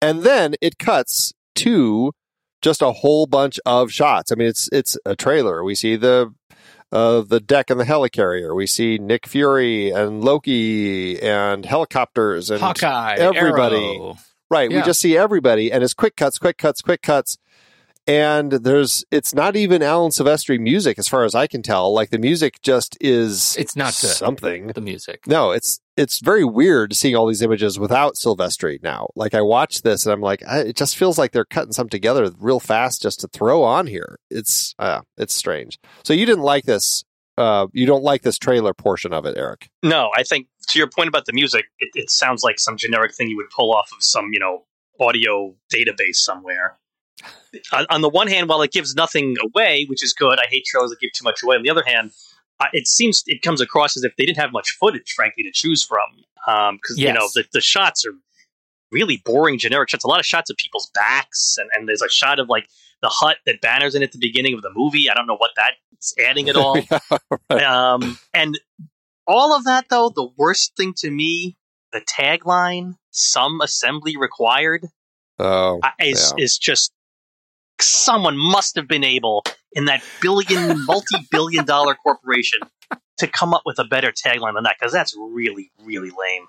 and 0.00 0.22
then 0.22 0.54
it 0.60 0.78
cuts 0.78 1.32
to 1.56 2.12
just 2.62 2.82
a 2.82 2.92
whole 2.92 3.26
bunch 3.26 3.60
of 3.66 3.92
shots. 3.92 4.32
I 4.32 4.36
mean, 4.36 4.48
it's 4.48 4.68
it's 4.72 4.96
a 5.04 5.14
trailer. 5.14 5.62
We 5.62 5.74
see 5.74 5.96
the 5.96 6.32
uh, 6.90 7.20
the 7.20 7.40
deck 7.40 7.70
and 7.70 7.78
the 7.78 7.84
helicarrier. 7.84 8.54
We 8.54 8.66
see 8.66 8.98
Nick 8.98 9.26
Fury 9.26 9.90
and 9.90 10.24
Loki 10.24 11.20
and 11.20 11.64
helicopters 11.64 12.50
and 12.50 12.60
Hawkeye, 12.60 13.16
everybody. 13.18 13.76
Arrow. 13.76 14.16
Right. 14.50 14.70
Yeah. 14.70 14.78
We 14.78 14.82
just 14.84 15.00
see 15.00 15.14
everybody 15.14 15.70
and 15.70 15.84
it's 15.84 15.92
quick 15.92 16.16
cuts, 16.16 16.38
quick 16.38 16.56
cuts, 16.56 16.80
quick 16.80 17.02
cuts 17.02 17.36
and 18.08 18.52
there's 18.52 19.04
it's 19.10 19.34
not 19.34 19.54
even 19.54 19.82
Alan 19.82 20.10
Silvestri 20.10 20.58
music 20.58 20.98
as 20.98 21.06
far 21.06 21.24
as 21.24 21.34
I 21.34 21.46
can 21.46 21.62
tell. 21.62 21.92
Like 21.92 22.08
the 22.08 22.18
music 22.18 22.60
just 22.62 22.96
is 23.02 23.54
it's 23.58 23.76
not 23.76 23.92
something. 23.92 24.68
The 24.68 24.80
music. 24.80 25.26
No, 25.26 25.50
it's 25.50 25.80
it's 25.94 26.20
very 26.20 26.44
weird 26.44 26.96
seeing 26.96 27.14
all 27.14 27.26
these 27.26 27.42
images 27.42 27.78
without 27.78 28.14
Silvestri 28.14 28.82
now. 28.82 29.08
Like 29.14 29.34
I 29.34 29.42
watch 29.42 29.82
this 29.82 30.06
and 30.06 30.12
I'm 30.14 30.22
like, 30.22 30.42
I, 30.48 30.60
it 30.60 30.76
just 30.76 30.96
feels 30.96 31.18
like 31.18 31.32
they're 31.32 31.44
cutting 31.44 31.72
something 31.72 31.90
together 31.90 32.30
real 32.38 32.60
fast 32.60 33.02
just 33.02 33.20
to 33.20 33.28
throw 33.28 33.62
on 33.62 33.86
here. 33.86 34.18
It's 34.30 34.74
uh, 34.78 35.02
it's 35.18 35.34
strange. 35.34 35.78
So 36.02 36.14
you 36.14 36.24
didn't 36.24 36.44
like 36.44 36.64
this. 36.64 37.04
Uh, 37.36 37.66
you 37.72 37.86
don't 37.86 38.02
like 38.02 38.22
this 38.22 38.38
trailer 38.38 38.74
portion 38.74 39.12
of 39.12 39.26
it, 39.26 39.36
Eric? 39.36 39.68
No, 39.82 40.10
I 40.16 40.22
think 40.22 40.48
to 40.70 40.78
your 40.78 40.88
point 40.88 41.08
about 41.08 41.26
the 41.26 41.32
music, 41.32 41.66
it, 41.78 41.90
it 41.94 42.10
sounds 42.10 42.42
like 42.42 42.58
some 42.58 42.76
generic 42.76 43.14
thing 43.14 43.28
you 43.28 43.36
would 43.36 43.50
pull 43.54 43.72
off 43.72 43.90
of 43.92 44.02
some 44.02 44.30
you 44.32 44.40
know 44.40 44.64
audio 44.98 45.54
database 45.70 46.16
somewhere 46.16 46.78
on, 47.90 48.00
the 48.00 48.08
one 48.08 48.28
hand, 48.28 48.48
while 48.48 48.62
it 48.62 48.72
gives 48.72 48.94
nothing 48.94 49.36
away, 49.42 49.84
which 49.88 50.04
is 50.04 50.12
good, 50.12 50.38
I 50.38 50.46
hate 50.48 50.64
trailers 50.66 50.90
that 50.90 51.00
give 51.00 51.12
too 51.12 51.24
much 51.24 51.42
away. 51.42 51.56
On 51.56 51.62
the 51.62 51.70
other 51.70 51.84
hand, 51.86 52.12
it 52.72 52.86
seems 52.86 53.22
it 53.26 53.42
comes 53.42 53.60
across 53.60 53.96
as 53.96 54.04
if 54.04 54.14
they 54.16 54.24
didn't 54.24 54.38
have 54.38 54.52
much 54.52 54.76
footage, 54.80 55.12
frankly, 55.14 55.44
to 55.44 55.50
choose 55.52 55.84
from. 55.84 56.00
Because 56.46 56.68
um, 56.70 56.78
yes. 56.96 57.08
you 57.08 57.12
know 57.12 57.28
the, 57.34 57.44
the 57.52 57.60
shots 57.60 58.04
are 58.06 58.12
really 58.90 59.22
boring, 59.24 59.58
generic 59.58 59.90
shots. 59.90 60.04
A 60.04 60.08
lot 60.08 60.20
of 60.20 60.26
shots 60.26 60.50
of 60.50 60.56
people's 60.56 60.90
backs, 60.94 61.56
and, 61.58 61.70
and 61.74 61.88
there's 61.88 62.02
a 62.02 62.08
shot 62.08 62.38
of 62.38 62.48
like 62.48 62.68
the 63.02 63.08
hut 63.08 63.36
that 63.46 63.60
Banner's 63.60 63.94
in 63.94 64.02
at 64.02 64.12
the 64.12 64.18
beginning 64.18 64.54
of 64.54 64.62
the 64.62 64.70
movie. 64.74 65.08
I 65.10 65.14
don't 65.14 65.26
know 65.26 65.36
what 65.36 65.50
that's 65.56 66.14
adding 66.18 66.48
at 66.48 66.56
all. 66.56 66.78
yeah, 66.90 66.98
right. 67.50 67.62
um, 67.62 68.18
and 68.34 68.58
all 69.26 69.54
of 69.54 69.64
that, 69.64 69.86
though, 69.90 70.10
the 70.14 70.28
worst 70.36 70.74
thing 70.76 70.94
to 70.98 71.10
me, 71.10 71.56
the 71.92 72.00
tagline 72.00 72.94
"Some 73.10 73.60
assembly 73.60 74.16
required." 74.16 74.86
Oh, 75.38 75.80
is 76.00 76.34
yeah. 76.36 76.44
is 76.44 76.58
just 76.58 76.92
someone 77.82 78.36
must 78.36 78.76
have 78.76 78.88
been 78.88 79.04
able 79.04 79.44
in 79.72 79.86
that 79.86 80.02
billion, 80.20 80.84
multi-billion 80.86 81.64
dollar 81.64 81.94
corporation 81.94 82.60
to 83.18 83.26
come 83.26 83.52
up 83.52 83.62
with 83.66 83.78
a 83.78 83.84
better 83.84 84.12
tagline 84.12 84.54
than 84.54 84.64
that 84.64 84.76
because 84.78 84.92
that's 84.92 85.14
really, 85.16 85.70
really 85.82 86.10
lame. 86.10 86.46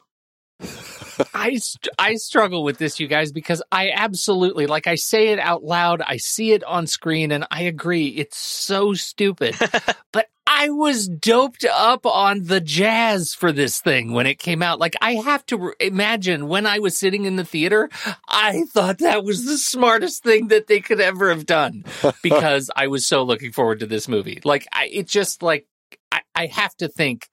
I 1.33 1.59
I 1.97 2.15
struggle 2.15 2.63
with 2.63 2.77
this, 2.77 2.99
you 2.99 3.07
guys, 3.07 3.31
because 3.31 3.61
I 3.71 3.91
absolutely 3.91 4.67
like 4.67 4.87
I 4.87 4.95
say 4.95 5.29
it 5.29 5.39
out 5.39 5.63
loud, 5.63 6.01
I 6.01 6.17
see 6.17 6.51
it 6.51 6.63
on 6.63 6.87
screen, 6.87 7.31
and 7.31 7.45
I 7.51 7.63
agree 7.63 8.07
it's 8.07 8.37
so 8.37 8.93
stupid. 8.93 9.55
but 10.11 10.27
I 10.51 10.69
was 10.69 11.07
doped 11.07 11.63
up 11.63 12.05
on 12.05 12.45
the 12.45 12.59
jazz 12.59 13.33
for 13.33 13.51
this 13.51 13.79
thing 13.79 14.13
when 14.13 14.25
it 14.25 14.39
came 14.39 14.63
out. 14.63 14.79
Like 14.79 14.95
I 15.01 15.13
have 15.13 15.45
to 15.47 15.57
re- 15.57 15.73
imagine 15.79 16.47
when 16.47 16.65
I 16.65 16.79
was 16.79 16.97
sitting 16.97 17.25
in 17.25 17.35
the 17.35 17.45
theater, 17.45 17.89
I 18.27 18.63
thought 18.69 18.97
that 18.97 19.23
was 19.23 19.45
the 19.45 19.57
smartest 19.57 20.23
thing 20.23 20.47
that 20.47 20.67
they 20.67 20.79
could 20.79 20.99
ever 20.99 21.29
have 21.29 21.45
done 21.45 21.85
because 22.23 22.71
I 22.75 22.87
was 22.87 23.05
so 23.05 23.23
looking 23.23 23.51
forward 23.51 23.81
to 23.81 23.85
this 23.85 24.07
movie. 24.07 24.41
Like 24.43 24.67
I, 24.73 24.87
it 24.87 25.07
just 25.07 25.43
like 25.43 25.67
I, 26.11 26.21
I 26.33 26.45
have 26.47 26.75
to 26.77 26.87
think 26.87 27.29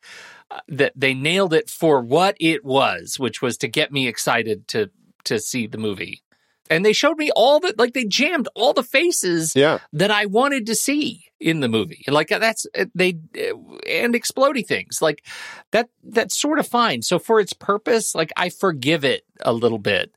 that 0.69 0.93
they 0.97 1.15
nailed 1.15 1.53
it 1.53 1.69
for 1.69 2.01
what 2.01 2.37
it 2.41 2.65
was, 2.65 3.19
which 3.19 3.43
was 3.43 3.57
to 3.59 3.69
get 3.69 3.93
me 3.93 4.07
excited 4.09 4.69
to 4.69 4.91
to 5.25 5.39
see 5.41 5.67
the 5.67 5.79
movie. 5.79 6.23
And 6.69 6.85
they 6.85 6.93
showed 6.93 7.17
me 7.19 7.31
all 7.37 7.61
the 7.61 7.75
like 7.79 7.95
they 7.95 8.05
jammed 8.05 8.49
all 8.55 8.73
the 8.73 8.83
faces 8.83 9.55
Yeah. 9.55 9.79
that 9.93 10.11
I 10.11 10.27
wanted 10.27 10.67
to 10.67 10.75
see 10.75 11.25
in 11.39 11.61
the 11.61 11.69
movie. 11.69 12.05
Like 12.09 12.29
that's 12.29 12.67
uh, 12.79 12.87
they 12.95 13.19
uh, 13.37 13.57
and 13.89 14.15
explodey 14.15 14.67
things 14.67 15.01
like 15.01 15.25
that. 15.73 15.89
That's 16.03 16.37
sort 16.37 16.59
of 16.59 16.67
fine. 16.67 17.03
So 17.03 17.19
for 17.19 17.39
its 17.41 17.53
purpose, 17.53 18.15
like 18.15 18.33
I 18.37 18.49
forgive 18.49 19.05
it 19.05 19.25
a 19.41 19.53
little 19.53 19.79
bit. 19.79 20.13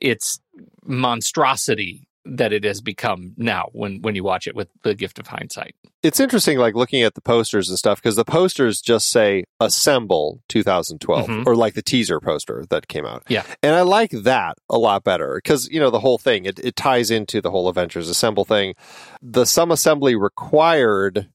Its 0.00 0.40
monstrosity 0.84 2.05
that 2.28 2.52
it 2.52 2.64
has 2.64 2.80
become 2.80 3.32
now 3.36 3.68
when 3.72 4.02
when 4.02 4.14
you 4.14 4.24
watch 4.24 4.46
it 4.46 4.54
with 4.56 4.68
the 4.82 4.94
gift 4.94 5.18
of 5.18 5.28
hindsight. 5.28 5.74
It's 6.02 6.20
interesting, 6.20 6.58
like 6.58 6.74
looking 6.74 7.02
at 7.02 7.14
the 7.14 7.20
posters 7.20 7.68
and 7.68 7.78
stuff, 7.78 8.00
because 8.00 8.16
the 8.16 8.24
posters 8.24 8.80
just 8.80 9.10
say 9.10 9.44
"Assemble 9.60 10.40
2012" 10.48 11.26
Mhm. 11.28 11.46
or 11.46 11.56
like 11.56 11.74
the 11.74 11.82
teaser 11.82 12.20
poster 12.20 12.64
that 12.70 12.88
came 12.88 13.06
out. 13.06 13.22
Yeah. 13.28 13.44
and 13.62 13.74
I 13.74 13.82
like 13.82 14.10
that 14.10 14.56
a 14.68 14.78
lot 14.78 15.04
better 15.04 15.36
because 15.42 15.68
you 15.68 15.80
know 15.80 15.90
the 15.90 16.00
whole 16.00 16.18
thing 16.18 16.44
it, 16.44 16.58
it 16.58 16.76
ties 16.76 17.10
into 17.10 17.40
the 17.40 17.50
whole 17.50 17.68
Avengers 17.68 18.08
Assemble 18.08 18.44
thing. 18.44 18.74
The 19.22 19.44
some 19.46 19.70
assembly 19.70 20.14
required. 20.16 21.28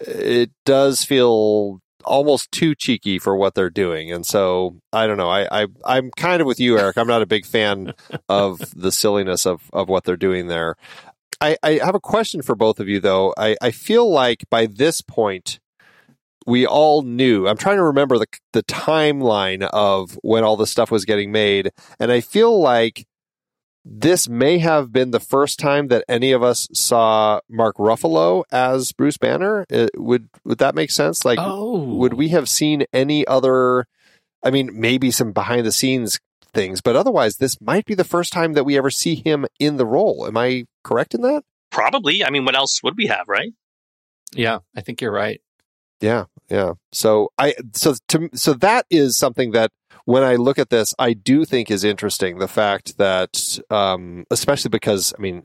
It 0.00 0.50
does 0.64 1.04
feel 1.04 1.80
almost 2.04 2.50
too 2.52 2.74
cheeky 2.74 3.18
for 3.18 3.36
what 3.36 3.54
they're 3.54 3.70
doing, 3.70 4.12
and 4.12 4.24
so 4.24 4.76
I 4.92 5.06
don't 5.06 5.16
know. 5.16 5.30
I, 5.30 5.62
I 5.62 5.66
I'm 5.84 6.10
kind 6.12 6.40
of 6.40 6.46
with 6.46 6.60
you, 6.60 6.78
Eric. 6.78 6.96
I'm 6.98 7.06
not 7.06 7.22
a 7.22 7.26
big 7.26 7.46
fan 7.46 7.94
of 8.28 8.60
the 8.74 8.92
silliness 8.92 9.46
of 9.46 9.62
of 9.72 9.88
what 9.88 10.04
they're 10.04 10.16
doing 10.16 10.46
there. 10.46 10.76
I, 11.40 11.56
I 11.62 11.72
have 11.82 11.94
a 11.94 12.00
question 12.00 12.42
for 12.42 12.54
both 12.54 12.80
of 12.80 12.88
you, 12.88 13.00
though. 13.00 13.32
I, 13.36 13.56
I 13.62 13.70
feel 13.70 14.10
like 14.10 14.44
by 14.50 14.66
this 14.66 15.00
point, 15.00 15.58
we 16.46 16.66
all 16.66 17.02
knew. 17.02 17.48
I'm 17.48 17.56
trying 17.56 17.76
to 17.76 17.84
remember 17.84 18.18
the 18.18 18.26
the 18.52 18.62
timeline 18.64 19.62
of 19.62 20.18
when 20.22 20.44
all 20.44 20.56
this 20.56 20.70
stuff 20.70 20.90
was 20.90 21.04
getting 21.04 21.32
made, 21.32 21.70
and 21.98 22.12
I 22.12 22.20
feel 22.20 22.60
like 22.60 23.06
this 23.84 24.28
may 24.28 24.58
have 24.58 24.92
been 24.92 25.10
the 25.10 25.20
first 25.20 25.58
time 25.58 25.88
that 25.88 26.04
any 26.08 26.32
of 26.32 26.42
us 26.42 26.68
saw 26.72 27.40
Mark 27.48 27.76
Ruffalo 27.76 28.44
as 28.52 28.92
Bruce 28.92 29.16
Banner. 29.16 29.64
Uh, 29.72 29.88
would 29.96 30.28
would 30.44 30.58
that 30.58 30.74
make 30.74 30.90
sense? 30.90 31.24
Like, 31.24 31.38
oh, 31.40 31.78
would 31.78 32.14
we 32.14 32.28
have 32.28 32.48
seen 32.48 32.84
any 32.92 33.26
other? 33.26 33.86
I 34.42 34.50
mean, 34.50 34.70
maybe 34.74 35.10
some 35.10 35.32
behind 35.32 35.66
the 35.66 35.72
scenes 35.72 36.18
things, 36.52 36.80
but 36.80 36.96
otherwise, 36.96 37.36
this 37.36 37.60
might 37.60 37.86
be 37.86 37.94
the 37.94 38.04
first 38.04 38.32
time 38.32 38.54
that 38.54 38.64
we 38.64 38.76
ever 38.76 38.90
see 38.90 39.14
him 39.14 39.46
in 39.58 39.76
the 39.76 39.86
role. 39.86 40.26
Am 40.26 40.36
I 40.36 40.64
correct 40.82 41.14
in 41.14 41.22
that? 41.22 41.44
Probably. 41.70 42.24
I 42.24 42.30
mean, 42.30 42.44
what 42.44 42.56
else 42.56 42.82
would 42.82 42.96
we 42.96 43.06
have, 43.06 43.28
right? 43.28 43.52
Yeah, 44.34 44.58
I 44.76 44.80
think 44.80 45.00
you're 45.00 45.12
right. 45.12 45.40
Yeah, 46.00 46.24
yeah. 46.48 46.72
So 46.92 47.30
I 47.38 47.54
so 47.74 47.94
to 48.08 48.30
so 48.34 48.54
that 48.54 48.86
is 48.90 49.18
something 49.18 49.52
that 49.52 49.70
when 50.10 50.24
I 50.24 50.34
look 50.34 50.58
at 50.58 50.70
this, 50.70 50.92
I 50.98 51.12
do 51.12 51.44
think 51.44 51.70
is 51.70 51.84
interesting. 51.84 52.38
The 52.38 52.48
fact 52.48 52.98
that, 52.98 53.60
um, 53.70 54.24
especially 54.30 54.70
because 54.70 55.14
I 55.16 55.22
mean, 55.22 55.44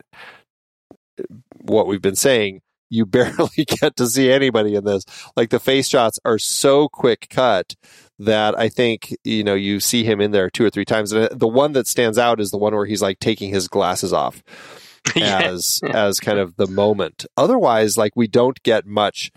what 1.60 1.86
we've 1.86 2.02
been 2.02 2.16
saying, 2.16 2.62
you 2.90 3.06
barely 3.06 3.64
get 3.64 3.94
to 3.96 4.08
see 4.08 4.30
anybody 4.30 4.74
in 4.74 4.84
this. 4.84 5.04
Like 5.36 5.50
the 5.50 5.60
face 5.60 5.88
shots 5.88 6.18
are 6.24 6.38
so 6.38 6.88
quick 6.88 7.28
cut 7.30 7.76
that 8.18 8.58
I 8.58 8.68
think 8.68 9.14
you 9.22 9.44
know 9.44 9.54
you 9.54 9.78
see 9.78 10.02
him 10.02 10.20
in 10.20 10.32
there 10.32 10.50
two 10.50 10.64
or 10.64 10.70
three 10.70 10.84
times. 10.84 11.12
And 11.12 11.38
the 11.38 11.48
one 11.48 11.72
that 11.72 11.86
stands 11.86 12.18
out 12.18 12.40
is 12.40 12.50
the 12.50 12.58
one 12.58 12.74
where 12.74 12.86
he's 12.86 13.02
like 13.02 13.20
taking 13.20 13.50
his 13.54 13.68
glasses 13.68 14.12
off 14.12 14.42
as 15.16 15.80
as 15.94 16.18
kind 16.18 16.40
of 16.40 16.56
the 16.56 16.66
moment. 16.66 17.24
Otherwise, 17.36 17.96
like 17.96 18.16
we 18.16 18.26
don't 18.26 18.60
get 18.64 18.84
much 18.84 19.30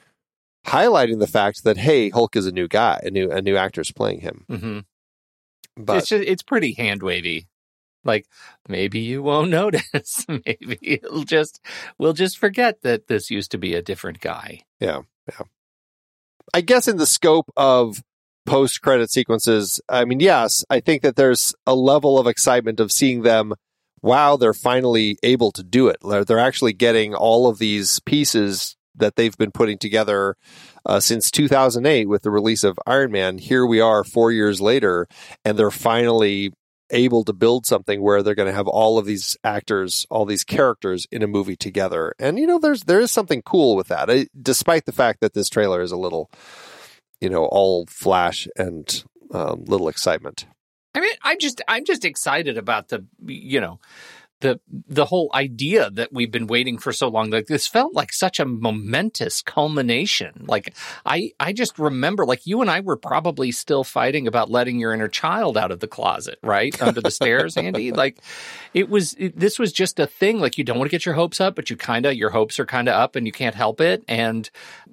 highlighting 0.65 1.19
the 1.19 1.27
fact 1.27 1.63
that 1.65 1.77
hey, 1.77 2.09
Hulk 2.09 2.35
is 2.35 2.47
a 2.47 2.51
new 2.51 2.67
guy, 2.67 2.99
a 3.03 3.11
new 3.11 3.29
a 3.29 3.43
new 3.43 3.57
actor's 3.57 3.91
playing 3.91 4.21
him. 4.21 4.45
hmm 4.49 4.79
But 5.79 5.97
it's 5.97 6.09
just, 6.09 6.23
it's 6.27 6.43
pretty 6.43 6.73
hand 6.73 7.01
wavy. 7.01 7.47
Like 8.03 8.27
maybe 8.67 8.99
you 8.99 9.23
won't 9.23 9.49
notice. 9.51 10.25
maybe 10.27 10.77
it'll 10.81 11.23
just 11.23 11.63
we'll 11.97 12.13
just 12.13 12.37
forget 12.37 12.81
that 12.81 13.07
this 13.07 13.31
used 13.31 13.51
to 13.51 13.57
be 13.57 13.73
a 13.73 13.81
different 13.81 14.19
guy. 14.19 14.61
yeah, 14.79 15.01
yeah. 15.27 15.45
I 16.53 16.61
guess 16.61 16.87
in 16.87 16.97
the 16.97 17.05
scope 17.05 17.51
of 17.55 18.01
post 18.45 18.81
credit 18.81 19.11
sequences, 19.11 19.79
I 19.87 20.05
mean, 20.05 20.19
yes, 20.19 20.63
I 20.69 20.79
think 20.79 21.03
that 21.03 21.15
there's 21.15 21.53
a 21.67 21.75
level 21.75 22.17
of 22.17 22.25
excitement 22.25 22.79
of 22.79 22.91
seeing 22.91 23.21
them. 23.21 23.53
Wow, 24.01 24.37
they're 24.37 24.53
finally 24.53 25.19
able 25.21 25.51
to 25.51 25.61
do 25.61 25.89
it. 25.89 25.97
They're, 26.01 26.25
they're 26.25 26.39
actually 26.39 26.73
getting 26.73 27.13
all 27.13 27.47
of 27.47 27.59
these 27.59 27.99
pieces 27.99 28.77
that 28.99 29.15
they've 29.15 29.37
been 29.37 29.51
putting 29.51 29.77
together 29.77 30.35
uh, 30.85 30.99
since 30.99 31.31
2008 31.31 32.07
with 32.07 32.21
the 32.21 32.31
release 32.31 32.63
of 32.63 32.79
Iron 32.85 33.11
Man. 33.11 33.37
Here 33.37 33.65
we 33.65 33.81
are 33.81 34.03
four 34.03 34.31
years 34.31 34.61
later, 34.61 35.07
and 35.43 35.57
they're 35.57 35.71
finally 35.71 36.51
able 36.91 37.23
to 37.23 37.33
build 37.33 37.65
something 37.65 38.01
where 38.01 38.23
they're 38.23 38.35
going 38.35 38.47
to 38.47 38.55
have 38.55 38.67
all 38.67 38.97
of 38.97 39.05
these 39.05 39.37
actors, 39.43 40.05
all 40.09 40.25
these 40.25 40.43
characters 40.43 41.07
in 41.11 41.21
a 41.21 41.27
movie 41.27 41.55
together. 41.55 42.13
And 42.19 42.39
you 42.39 42.47
know, 42.47 42.59
there's 42.59 42.83
there 42.83 42.99
is 42.99 43.11
something 43.11 43.41
cool 43.41 43.75
with 43.75 43.87
that, 43.87 44.09
I, 44.09 44.27
despite 44.39 44.85
the 44.85 44.91
fact 44.91 45.21
that 45.21 45.33
this 45.33 45.49
trailer 45.49 45.81
is 45.81 45.91
a 45.91 45.97
little, 45.97 46.29
you 47.21 47.29
know, 47.29 47.45
all 47.45 47.85
flash 47.87 48.47
and 48.55 49.03
um, 49.31 49.65
little 49.65 49.89
excitement. 49.89 50.45
I 50.95 51.01
mean, 51.01 51.13
I'm 51.21 51.39
just 51.39 51.61
I'm 51.67 51.85
just 51.85 52.05
excited 52.05 52.57
about 52.57 52.89
the 52.89 53.05
you 53.25 53.61
know 53.61 53.79
the 54.41 54.59
the 54.69 55.05
whole 55.05 55.29
idea 55.33 55.89
that 55.91 56.13
we've 56.13 56.31
been 56.31 56.47
waiting 56.47 56.77
for 56.77 56.91
so 56.93 57.07
long. 57.07 57.29
Like 57.29 57.47
this 57.47 57.67
felt 57.67 57.93
like 57.93 58.13
such 58.13 58.39
a 58.39 58.45
momentous 58.45 59.41
culmination. 59.41 60.45
Like 60.47 60.73
I 61.05 61.31
I 61.39 61.53
just 61.53 61.77
remember 61.77 62.25
like 62.25 62.45
you 62.45 62.61
and 62.61 62.69
I 62.69 62.79
were 62.79 62.97
probably 62.97 63.51
still 63.51 63.83
fighting 63.83 64.27
about 64.27 64.49
letting 64.49 64.79
your 64.79 64.93
inner 64.93 65.07
child 65.07 65.57
out 65.57 65.71
of 65.71 65.79
the 65.79 65.87
closet, 65.87 66.39
right 66.43 66.79
under 66.81 67.01
the 67.01 67.11
stairs, 67.11 67.57
Andy. 67.57 67.91
Like 67.99 68.19
it 68.73 68.87
was 68.87 69.13
it, 69.15 69.37
this 69.37 69.59
was 69.59 69.73
just 69.73 69.99
a 69.99 70.07
thing. 70.07 70.39
Like 70.39 70.57
you 70.57 70.63
don't 70.63 70.77
want 70.77 70.89
to 70.89 70.95
get 70.95 71.05
your 71.05 71.15
hopes 71.15 71.41
up, 71.41 71.55
but 71.55 71.69
you 71.69 71.75
kind 71.75 72.05
of 72.05 72.13
your 72.13 72.29
hopes 72.29 72.59
are 72.59 72.65
kind 72.65 72.87
of 72.87 72.93
up, 72.95 73.15
and 73.17 73.25
you 73.25 73.33
can't 73.33 73.55
help 73.55 73.81
it. 73.81 74.03
And 74.07 74.49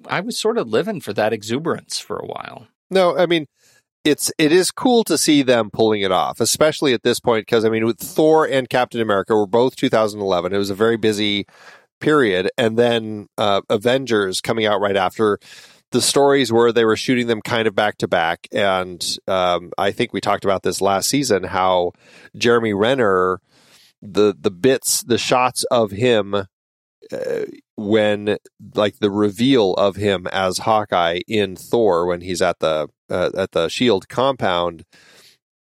I 0.07 0.19
was 0.19 0.37
sort 0.37 0.57
of 0.57 0.67
living 0.67 0.99
for 0.99 1.13
that 1.13 1.31
exuberance 1.31 1.99
for 1.99 2.17
a 2.17 2.25
while. 2.25 2.67
No, 2.89 3.17
I 3.17 3.27
mean 3.27 3.47
it's 4.07 4.31
it 4.37 4.53
is 4.53 4.71
cool 4.71 5.03
to 5.03 5.17
see 5.17 5.43
them 5.43 5.69
pulling 5.69 6.01
it 6.01 6.11
off, 6.11 6.39
especially 6.39 6.93
at 6.93 7.03
this 7.03 7.19
point 7.19 7.45
because 7.45 7.65
I 7.65 7.69
mean 7.69 7.85
with 7.85 7.99
Thor 7.99 8.47
and 8.47 8.69
Captain 8.69 9.01
America 9.01 9.35
were 9.35 9.45
both 9.45 9.75
2011. 9.75 10.53
It 10.53 10.57
was 10.57 10.69
a 10.69 10.75
very 10.75 10.95
busy 10.95 11.45
period, 11.99 12.49
and 12.57 12.77
then 12.79 13.27
uh, 13.37 13.61
Avengers 13.69 14.41
coming 14.41 14.65
out 14.65 14.79
right 14.79 14.95
after. 14.95 15.39
The 15.91 16.01
stories 16.01 16.51
were 16.51 16.73
they 16.73 16.83
were 16.83 16.97
shooting 16.97 17.27
them 17.27 17.41
kind 17.41 17.65
of 17.65 17.73
back 17.73 17.97
to 17.99 18.07
back, 18.09 18.47
and 18.51 19.01
um, 19.27 19.71
I 19.77 19.91
think 19.91 20.11
we 20.11 20.19
talked 20.19 20.43
about 20.43 20.63
this 20.63 20.81
last 20.81 21.07
season 21.09 21.45
how 21.45 21.93
Jeremy 22.35 22.73
Renner, 22.73 23.39
the 24.01 24.35
the 24.37 24.51
bits, 24.51 25.03
the 25.03 25.17
shots 25.17 25.63
of 25.65 25.91
him 25.91 26.45
uh, 27.11 27.45
when 27.75 28.37
like 28.75 28.99
the 28.99 29.11
reveal 29.11 29.73
of 29.73 29.95
him 29.95 30.27
as 30.27 30.59
Hawkeye 30.59 31.21
in 31.27 31.55
Thor 31.55 32.05
when 32.05 32.21
he's 32.21 32.41
at 32.41 32.59
the 32.59 32.89
uh, 33.09 33.31
at 33.35 33.51
the 33.51 33.69
Shield 33.69 34.09
compound, 34.09 34.83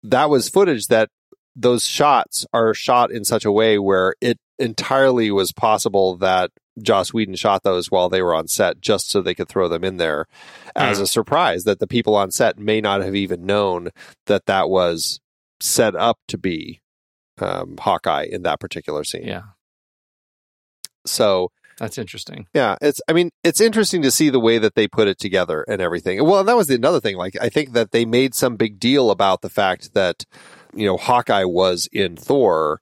that 0.02 0.30
was 0.30 0.48
footage 0.48 0.86
that 0.88 1.10
those 1.56 1.86
shots 1.86 2.46
are 2.52 2.74
shot 2.74 3.10
in 3.12 3.24
such 3.24 3.44
a 3.44 3.52
way 3.52 3.78
where 3.78 4.14
it 4.20 4.38
entirely 4.58 5.30
was 5.30 5.52
possible 5.52 6.16
that 6.16 6.50
Joss 6.82 7.12
Whedon 7.12 7.36
shot 7.36 7.62
those 7.62 7.90
while 7.90 8.08
they 8.08 8.22
were 8.22 8.34
on 8.34 8.48
set 8.48 8.80
just 8.80 9.10
so 9.10 9.20
they 9.20 9.34
could 9.34 9.48
throw 9.48 9.68
them 9.68 9.84
in 9.84 9.96
there 9.96 10.26
as 10.74 10.98
a 10.98 11.06
surprise 11.06 11.64
that 11.64 11.78
the 11.78 11.86
people 11.86 12.16
on 12.16 12.32
set 12.32 12.58
may 12.58 12.80
not 12.80 13.00
have 13.00 13.14
even 13.14 13.46
known 13.46 13.90
that 14.26 14.46
that 14.46 14.68
was 14.68 15.20
set 15.60 15.94
up 15.94 16.18
to 16.28 16.36
be 16.36 16.80
um, 17.38 17.76
Hawkeye 17.78 18.26
in 18.30 18.42
that 18.42 18.60
particular 18.60 19.04
scene. 19.04 19.26
Yeah, 19.26 19.42
So 21.06 21.50
that's 21.78 21.98
interesting. 21.98 22.46
yeah, 22.54 22.76
it's. 22.80 23.00
I 23.08 23.12
mean, 23.12 23.30
it's 23.42 23.60
interesting 23.60 24.02
to 24.02 24.10
see 24.10 24.30
the 24.30 24.40
way 24.40 24.58
that 24.58 24.74
they 24.74 24.86
put 24.86 25.08
it 25.08 25.18
together 25.18 25.64
and 25.68 25.80
everything. 25.80 26.22
Well, 26.24 26.40
and 26.40 26.48
that 26.48 26.56
was 26.56 26.68
the 26.68 26.74
another 26.74 27.00
thing. 27.00 27.16
Like, 27.16 27.34
I 27.40 27.48
think 27.48 27.72
that 27.72 27.90
they 27.90 28.04
made 28.04 28.34
some 28.34 28.56
big 28.56 28.78
deal 28.78 29.10
about 29.10 29.42
the 29.42 29.50
fact 29.50 29.94
that 29.94 30.24
you 30.74 30.86
know 30.86 30.96
Hawkeye 30.96 31.44
was 31.44 31.88
in 31.92 32.16
Thor. 32.16 32.80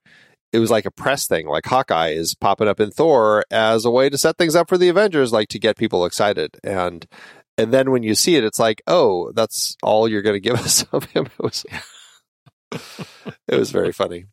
It 0.53 0.59
was 0.59 0.71
like 0.71 0.85
a 0.85 0.91
press 0.91 1.27
thing. 1.27 1.49
Like 1.49 1.65
Hawkeye 1.65 2.11
is 2.11 2.35
popping 2.35 2.69
up 2.69 2.79
in 2.79 2.91
Thor 2.91 3.45
as 3.51 3.87
a 3.87 3.91
way 3.91 4.11
to 4.11 4.19
set 4.19 4.37
things 4.37 4.55
up 4.55 4.69
for 4.69 4.77
the 4.77 4.91
Avengers, 4.91 5.33
like 5.33 5.49
to 5.49 5.59
get 5.59 5.79
people 5.79 6.05
excited. 6.05 6.59
And 6.63 7.07
and 7.57 7.73
then 7.73 7.91
when 7.91 8.03
you 8.03 8.15
see 8.15 8.37
it, 8.37 8.45
it's 8.45 8.59
like, 8.59 8.83
oh, 8.87 9.33
that's 9.33 9.77
all 9.83 10.09
you're 10.09 10.23
going 10.23 10.37
to 10.37 10.41
give 10.41 10.57
us 10.59 10.85
of 10.93 11.05
him. 11.05 11.27
It 11.27 11.43
was 11.43 11.65
it 13.49 13.59
was 13.59 13.71
very 13.71 13.93
funny. 13.93 14.27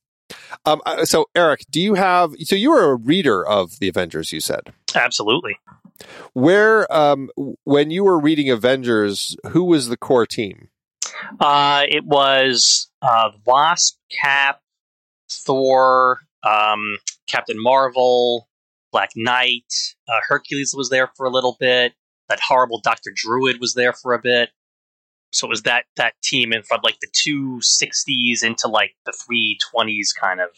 Um, 0.66 0.82
uh, 0.86 1.06
so 1.06 1.26
Eric, 1.36 1.66
do 1.70 1.80
you 1.80 1.96
have? 1.96 2.34
So 2.42 2.56
you 2.56 2.72
were 2.72 2.92
a 2.92 2.96
reader 2.96 3.46
of 3.46 3.80
the 3.80 3.88
Avengers. 3.88 4.32
You 4.32 4.40
said 4.40 4.74
Absolutely. 4.96 5.58
where, 6.34 6.92
um, 6.94 7.30
when 7.64 7.92
you 7.92 8.04
were 8.04 8.20
reading 8.20 8.50
Avengers, 8.50 9.36
who 9.50 9.64
was 9.64 9.90
the 9.90 9.98
core 9.98 10.26
team? 10.26 10.70
Uh, 11.40 11.84
it 11.88 12.06
was 12.06 12.90
uh, 13.02 13.32
Wasp, 13.46 13.98
Cap, 14.10 14.62
Thor, 15.30 16.20
um, 16.44 16.98
Captain 17.28 17.62
Marvel, 17.62 18.48
Black 18.92 19.12
Knight, 19.16 19.74
uh, 20.08 20.20
Hercules 20.28 20.74
was 20.76 20.90
there 20.90 21.12
for 21.16 21.26
a 21.26 21.30
little 21.30 21.58
bit. 21.60 21.94
That 22.28 22.40
horrible 22.48 22.80
Doctor 22.80 23.12
Druid 23.14 23.60
was 23.60 23.74
there 23.74 23.94
for 23.94 24.14
a 24.14 24.20
bit. 24.20 24.50
So 25.32 25.48
it 25.48 25.50
was 25.50 25.64
that 25.64 25.86
that 25.96 26.14
team 26.24 26.54
in 26.54 26.64
from 26.64 26.80
like 26.84 27.00
the 27.02 27.08
two 27.12 27.62
sixties 27.62 28.44
into 28.44 28.68
like 28.68 28.96
the 29.06 29.12
three 29.12 29.58
twenties 29.72 30.14
kind 30.14 30.40
of. 30.40 30.50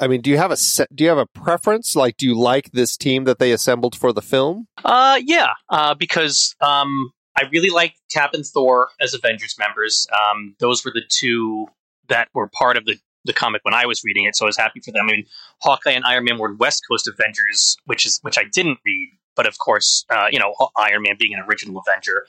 I 0.00 0.08
mean, 0.08 0.22
do 0.22 0.30
you 0.30 0.38
have 0.38 0.50
a 0.50 0.56
set, 0.56 0.94
do 0.94 1.04
you 1.04 1.10
have 1.10 1.18
a 1.18 1.26
preference? 1.26 1.94
Like, 1.94 2.16
do 2.16 2.26
you 2.26 2.36
like 2.36 2.72
this 2.72 2.96
team 2.96 3.24
that 3.24 3.38
they 3.38 3.52
assembled 3.52 3.96
for 3.96 4.12
the 4.12 4.22
film? 4.22 4.66
Uh, 4.84 5.20
yeah, 5.24 5.52
uh, 5.68 5.94
because 5.94 6.56
um, 6.60 7.12
I 7.36 7.44
really 7.52 7.70
liked 7.70 8.00
Cap 8.12 8.30
and 8.34 8.44
Thor 8.44 8.88
as 9.00 9.14
Avengers 9.14 9.54
members. 9.58 10.06
Um, 10.12 10.56
those 10.58 10.84
were 10.84 10.90
the 10.92 11.04
two 11.08 11.66
that 12.08 12.28
were 12.34 12.48
part 12.48 12.76
of 12.76 12.86
the, 12.86 12.96
the 13.24 13.32
comic 13.32 13.64
when 13.64 13.72
I 13.74 13.86
was 13.86 14.02
reading 14.02 14.24
it, 14.24 14.34
so 14.34 14.46
I 14.46 14.48
was 14.48 14.56
happy 14.56 14.80
for 14.80 14.90
them. 14.90 15.06
I 15.08 15.12
mean, 15.12 15.26
Hawkeye 15.62 15.92
and 15.92 16.04
Iron 16.04 16.24
Man 16.24 16.38
were 16.38 16.54
West 16.54 16.82
Coast 16.90 17.08
Avengers, 17.08 17.76
which 17.84 18.04
is 18.04 18.18
which 18.22 18.36
I 18.36 18.44
didn't 18.52 18.78
read, 18.84 19.10
but 19.36 19.46
of 19.46 19.58
course, 19.58 20.04
uh, 20.10 20.26
you 20.30 20.40
know, 20.40 20.54
Iron 20.76 21.02
Man 21.02 21.14
being 21.18 21.34
an 21.34 21.44
original 21.48 21.80
Avenger. 21.86 22.26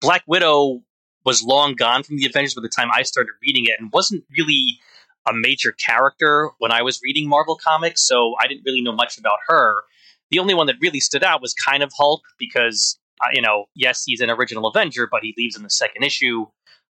Black 0.00 0.22
Widow 0.26 0.82
was 1.24 1.42
long 1.42 1.74
gone 1.74 2.02
from 2.02 2.16
the 2.16 2.26
Avengers 2.26 2.54
by 2.54 2.62
the 2.62 2.68
time 2.68 2.88
I 2.92 3.02
started 3.02 3.32
reading 3.42 3.66
it, 3.66 3.74
and 3.78 3.92
wasn't 3.92 4.24
really 4.36 4.78
a 5.28 5.32
major 5.34 5.72
character 5.72 6.50
when 6.58 6.72
I 6.72 6.82
was 6.82 7.00
reading 7.02 7.28
Marvel 7.28 7.56
comics, 7.56 8.06
so 8.06 8.34
I 8.40 8.46
didn't 8.46 8.62
really 8.64 8.82
know 8.82 8.92
much 8.92 9.18
about 9.18 9.38
her. 9.48 9.74
The 10.30 10.38
only 10.38 10.54
one 10.54 10.66
that 10.68 10.76
really 10.80 11.00
stood 11.00 11.24
out 11.24 11.42
was 11.42 11.54
kind 11.54 11.82
of 11.82 11.92
Hulk 11.96 12.22
because 12.38 12.98
uh, 13.20 13.28
you 13.32 13.42
know, 13.42 13.66
yes, 13.74 14.04
he's 14.06 14.20
an 14.20 14.30
original 14.30 14.66
Avenger, 14.66 15.06
but 15.10 15.22
he 15.22 15.34
leaves 15.36 15.56
in 15.56 15.62
the 15.62 15.70
second 15.70 16.02
issue. 16.02 16.46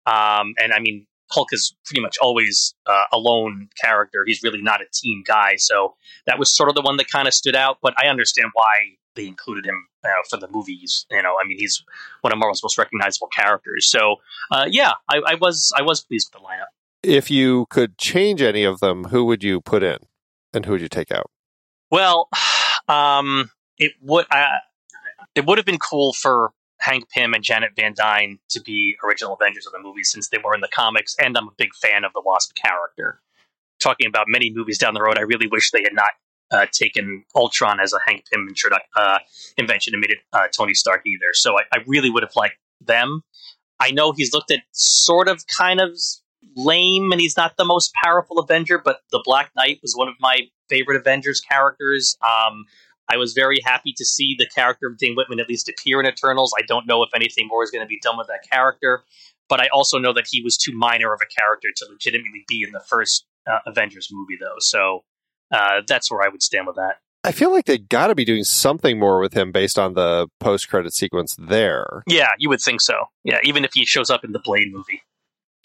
Um, 0.06 0.54
and 0.58 0.74
I 0.74 0.80
mean, 0.80 1.06
Hulk 1.32 1.50
is 1.52 1.76
pretty 1.86 2.02
much 2.02 2.18
always 2.22 2.74
uh, 2.86 3.04
a 3.14 3.18
lone 3.18 3.70
character. 3.82 4.24
He's 4.26 4.44
really 4.44 4.62
not 4.62 4.82
a 4.82 4.86
team 4.94 5.24
guy. 5.26 5.56
So 5.58 5.96
that 6.26 6.40
was 6.40 6.56
sort 6.56 6.70
of 6.70 6.76
the 6.76 6.82
one 6.82 6.98
that 6.98 7.10
kind 7.10 7.28
of 7.28 7.34
stood 7.34 7.56
out. 7.56 7.78
But 7.82 7.94
I 8.02 8.08
understand 8.08 8.50
why 8.54 8.98
they 9.16 9.28
included 9.28 9.66
him 9.66 9.88
uh, 10.04 10.10
for 10.30 10.38
the 10.38 10.48
movies. 10.50 11.06
You 11.10 11.22
know, 11.22 11.36
I 11.42 11.48
mean, 11.48 11.58
he's 11.58 11.84
one 12.22 12.34
of 12.34 12.40
Marvel's 12.40 12.64
most 12.64 12.78
recognizable 12.78 13.28
characters. 13.28 13.90
So 13.90 14.18
uh, 14.52 14.68
yeah, 14.70 14.94
I, 15.10 15.22
I 15.26 15.36
was 15.36 15.72
I 15.78 15.82
was 15.82 16.02
pleased 16.02 16.32
with 16.34 16.42
the 16.42 16.48
lineup. 16.48 16.68
If 17.04 17.30
you 17.30 17.68
could 17.70 17.98
change 17.98 18.42
any 18.42 18.64
of 18.64 18.80
them, 18.80 19.06
who 19.06 19.26
would 19.26 19.44
you 19.44 19.62
put 19.62 19.84
in, 19.84 19.98
and 20.54 20.66
who 20.66 20.74
would 20.74 20.82
you 20.82 20.90
take 20.90 21.12
out? 21.12 21.30
Well, 21.92 22.30
um, 22.88 23.52
it 23.78 23.94
would 24.02 24.26
uh, 24.32 24.60
it 25.36 25.46
would 25.46 25.58
have 25.58 25.66
been 25.66 25.80
cool 25.80 26.14
for 26.14 26.52
Hank 26.80 27.10
Pym 27.10 27.34
and 27.34 27.44
Janet 27.44 27.72
Van 27.76 27.94
Dyne 27.96 28.40
to 28.50 28.62
be 28.62 28.96
original 29.04 29.34
Avengers 29.34 29.66
of 29.66 29.74
the 29.74 29.80
movie 29.80 30.04
since 30.04 30.30
they 30.30 30.38
were 30.44 30.54
in 30.54 30.62
the 30.62 30.70
comics, 30.74 31.16
and 31.20 31.38
I'm 31.38 31.48
a 31.48 31.56
big 31.58 31.74
fan 31.76 32.04
of 32.04 32.14
the 32.14 32.22
Wasp 32.24 32.56
character. 32.56 33.22
Talking 33.80 34.08
about 34.08 34.28
many 34.30 34.52
movies 34.54 34.78
down 34.78 34.94
the 34.94 35.02
road, 35.02 35.18
I 35.18 35.24
really 35.24 35.48
wish 35.48 35.72
they 35.72 35.84
had 35.84 35.94
not 35.94 36.10
uh, 36.52 36.66
taken 36.72 37.24
Ultron 37.36 37.80
as 37.80 37.94
a 37.94 38.00
Hank 38.06 38.26
Pym 38.32 38.48
introdu- 38.50 38.80
uh, 38.96 39.20
invention 39.58 39.94
and 39.94 40.02
made 40.02 40.12
it 40.12 40.20
uh, 40.34 40.48
Tony 40.56 40.74
Stark 40.74 41.02
either. 41.06 41.34
So 41.34 41.58
I, 41.58 41.64
I 41.74 41.84
really 41.88 42.10
would 42.10 42.24
have 42.24 42.36
liked 42.36 42.58
them. 42.82 43.22
I 43.80 43.92
know 43.92 44.14
he's 44.14 44.34
looked 44.34 44.52
at 44.52 44.60
sort 44.72 45.28
of 45.28 45.46
kind 45.48 45.82
of 45.82 45.98
lame 46.56 47.12
and 47.12 47.20
he's 47.20 47.36
not 47.36 47.58
the 47.58 47.66
most 47.66 47.92
powerful 48.04 48.40
Avenger, 48.40 48.78
but 48.78 49.02
the 49.12 49.22
Black 49.24 49.52
Knight 49.56 49.80
was 49.82 49.94
one 49.96 50.08
of 50.08 50.16
my 50.20 50.42
favorite 50.70 50.98
Avengers 50.98 51.42
characters. 51.42 52.18
Um, 52.22 52.66
I 53.10 53.18
was 53.18 53.34
very 53.34 53.60
happy 53.64 53.94
to 53.98 54.06
see 54.06 54.36
the 54.38 54.48
character 54.48 54.88
of 54.88 54.98
Dane 54.98 55.16
Whitman 55.16 55.40
at 55.40 55.50
least 55.50 55.70
appear 55.70 56.00
in 56.00 56.08
Eternals. 56.08 56.54
I 56.58 56.64
don't 56.66 56.88
know 56.88 57.04
if 57.04 57.10
anything 57.14 57.48
more 57.48 57.64
is 57.64 57.72
going 57.72 57.84
to 57.84 57.88
be 57.88 58.00
done 58.02 58.18
with 58.18 58.28
that 58.28 58.50
character, 58.50 59.04
but 59.48 59.60
I 59.62 59.68
also 59.74 60.00
know 60.00 60.14
that 60.14 60.26
he 60.30 60.42
was 60.42 60.58
too 60.58 60.72
minor 60.74 61.14
of 61.14 61.20
a 61.22 61.42
character 61.42 61.70
to 61.76 61.86
legitimately 61.92 62.46
be 62.48 62.64
in 62.64 62.72
the 62.72 62.84
first 62.88 63.26
uh, 63.46 63.60
Avengers 63.68 64.10
movie, 64.12 64.38
though. 64.40 64.56
So 64.60 65.04
uh, 65.52 65.82
that's 65.88 66.12
where 66.12 66.22
I 66.22 66.30
would 66.30 66.44
stand 66.44 66.68
with 66.68 66.76
that. 66.78 66.98
I 67.24 67.32
feel 67.32 67.52
like 67.52 67.66
they 67.66 67.80
got 67.80 68.08
to 68.08 68.16
be 68.16 68.24
doing 68.24 68.44
something 68.44 69.00
more 69.00 69.20
with 69.20 69.34
him 69.34 69.52
based 69.52 69.80
on 69.80 69.96
the 69.96 70.28
post 70.40 70.70
credit 70.70 70.94
sequence 70.94 71.36
there. 71.40 72.04
Yeah, 72.06 72.30
you 72.38 72.50
would 72.50 72.62
think 72.62 72.82
so. 72.82 73.06
Yeah, 73.24 73.40
even 73.44 73.66
if 73.66 73.72
he 73.74 73.84
shows 73.84 74.12
up 74.12 74.24
in 74.24 74.32
the 74.32 74.40
Blade 74.40 74.72
movie. 74.72 75.02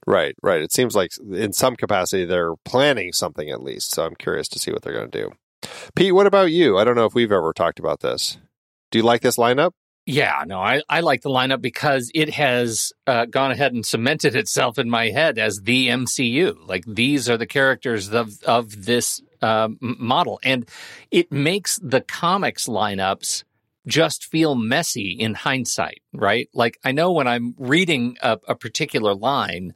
Right, 0.06 0.34
right. 0.42 0.62
It 0.62 0.72
seems 0.72 0.96
like 0.96 1.10
in 1.30 1.52
some 1.52 1.76
capacity 1.76 2.24
they're 2.24 2.54
planning 2.64 3.12
something 3.12 3.50
at 3.50 3.62
least. 3.62 3.90
So 3.90 4.06
I'm 4.06 4.14
curious 4.14 4.48
to 4.48 4.58
see 4.58 4.72
what 4.72 4.80
they're 4.80 4.94
going 4.94 5.10
to 5.10 5.22
do. 5.22 5.32
Pete, 5.94 6.14
what 6.14 6.26
about 6.26 6.50
you? 6.50 6.78
I 6.78 6.84
don't 6.84 6.96
know 6.96 7.04
if 7.04 7.14
we've 7.14 7.30
ever 7.30 7.52
talked 7.52 7.78
about 7.78 8.00
this. 8.00 8.38
Do 8.90 8.98
you 8.98 9.04
like 9.04 9.20
this 9.20 9.36
lineup? 9.36 9.72
Yeah, 10.06 10.42
no, 10.46 10.60
I, 10.60 10.82
I 10.88 11.00
like 11.00 11.20
the 11.20 11.28
lineup 11.28 11.60
because 11.60 12.10
it 12.14 12.30
has 12.30 12.92
uh, 13.06 13.26
gone 13.26 13.50
ahead 13.50 13.74
and 13.74 13.84
cemented 13.84 14.34
itself 14.34 14.78
in 14.78 14.88
my 14.88 15.10
head 15.10 15.38
as 15.38 15.60
the 15.60 15.88
MCU. 15.88 16.56
Like 16.66 16.84
these 16.86 17.28
are 17.28 17.36
the 17.36 17.46
characters 17.46 18.12
of 18.12 18.42
of 18.44 18.86
this 18.86 19.20
uh, 19.42 19.68
model, 19.80 20.40
and 20.42 20.68
it 21.10 21.30
makes 21.32 21.78
the 21.82 22.00
comics 22.00 22.66
lineups 22.66 23.44
just 23.86 24.24
feel 24.24 24.54
messy 24.54 25.16
in 25.18 25.34
hindsight, 25.34 26.00
right? 26.12 26.48
Like 26.52 26.78
I 26.84 26.92
know 26.92 27.12
when 27.12 27.26
I'm 27.26 27.54
reading 27.58 28.16
a, 28.22 28.38
a 28.46 28.54
particular 28.54 29.14
line, 29.14 29.74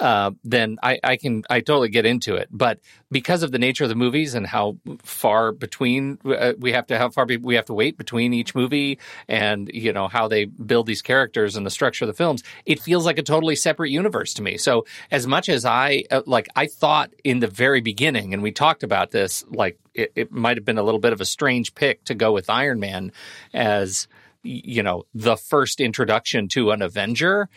uh, 0.00 0.32
then 0.42 0.76
I, 0.82 0.98
I, 1.04 1.16
can 1.16 1.44
I 1.48 1.60
totally 1.60 1.88
get 1.88 2.04
into 2.04 2.34
it. 2.34 2.48
But 2.50 2.80
because 3.12 3.44
of 3.44 3.52
the 3.52 3.60
nature 3.60 3.84
of 3.84 3.90
the 3.90 3.96
movies 3.96 4.34
and 4.34 4.46
how 4.46 4.76
far 5.02 5.52
between 5.52 6.18
uh, 6.24 6.54
we 6.58 6.72
have 6.72 6.86
to 6.88 6.98
how 6.98 7.10
far 7.10 7.26
we 7.26 7.54
have 7.54 7.66
to 7.66 7.74
wait 7.74 7.96
between 7.96 8.34
each 8.34 8.54
movie, 8.54 8.98
and 9.28 9.70
you 9.72 9.92
know 9.92 10.08
how 10.08 10.26
they 10.26 10.46
build 10.46 10.86
these 10.86 11.02
characters 11.02 11.54
and 11.54 11.64
the 11.64 11.70
structure 11.70 12.04
of 12.04 12.08
the 12.08 12.14
films, 12.14 12.42
it 12.66 12.80
feels 12.80 13.06
like 13.06 13.18
a 13.18 13.22
totally 13.22 13.54
separate 13.54 13.90
universe 13.90 14.34
to 14.34 14.42
me. 14.42 14.56
So 14.56 14.84
as 15.10 15.26
much 15.26 15.48
as 15.48 15.64
I 15.64 16.04
uh, 16.10 16.22
like, 16.26 16.48
I 16.56 16.66
thought 16.66 17.12
in 17.22 17.38
the 17.38 17.46
very 17.48 17.80
beginning, 17.80 18.34
and 18.34 18.42
we 18.42 18.50
talked 18.50 18.82
about 18.82 19.12
this, 19.12 19.44
like 19.48 19.78
it, 19.94 20.12
it 20.16 20.32
might 20.32 20.56
have 20.56 20.64
been 20.64 20.78
a 20.78 20.82
little 20.82 21.00
bit 21.00 21.12
of 21.12 21.20
a 21.20 21.24
strange 21.24 21.74
pick 21.74 22.04
to 22.04 22.14
go 22.14 22.32
with 22.32 22.50
Iron 22.50 22.80
Man 22.80 23.12
as 23.52 24.08
you 24.44 24.82
know 24.82 25.06
the 25.14 25.36
first 25.36 25.80
introduction 25.80 26.48
to 26.48 26.70
an 26.70 26.82
Avenger 26.82 27.48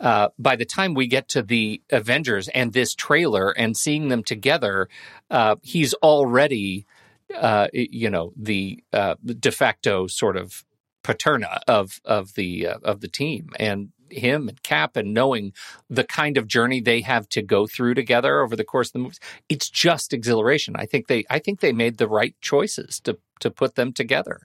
uh, 0.00 0.28
by 0.38 0.56
the 0.56 0.64
time 0.64 0.94
we 0.94 1.06
get 1.06 1.28
to 1.28 1.42
the 1.42 1.82
Avengers 1.90 2.48
and 2.48 2.72
this 2.72 2.94
trailer 2.94 3.50
and 3.50 3.76
seeing 3.76 4.08
them 4.08 4.22
together, 4.22 4.88
uh, 5.30 5.56
he's 5.62 5.94
already, 5.94 6.86
uh, 7.34 7.68
you 7.72 8.10
know, 8.10 8.32
the 8.36 8.82
uh, 8.92 9.14
de 9.24 9.50
facto 9.50 10.06
sort 10.06 10.36
of 10.36 10.64
paterna 11.02 11.60
of 11.68 12.00
of 12.04 12.34
the 12.34 12.66
uh, 12.66 12.78
of 12.82 13.00
the 13.00 13.08
team, 13.08 13.50
and 13.58 13.92
him 14.10 14.48
and 14.48 14.62
Cap, 14.62 14.96
and 14.96 15.14
knowing 15.14 15.52
the 15.88 16.04
kind 16.04 16.36
of 16.36 16.46
journey 16.46 16.80
they 16.80 17.00
have 17.00 17.28
to 17.30 17.42
go 17.42 17.66
through 17.66 17.94
together 17.94 18.40
over 18.40 18.54
the 18.54 18.64
course 18.64 18.88
of 18.88 18.92
the 18.94 18.98
movies, 19.00 19.20
it's 19.48 19.70
just 19.70 20.12
exhilaration. 20.12 20.74
I 20.76 20.86
think 20.86 21.06
they 21.06 21.24
I 21.30 21.38
think 21.38 21.60
they 21.60 21.72
made 21.72 21.98
the 21.98 22.08
right 22.08 22.34
choices 22.40 23.00
to 23.00 23.18
to 23.40 23.50
put 23.50 23.76
them 23.76 23.92
together. 23.92 24.40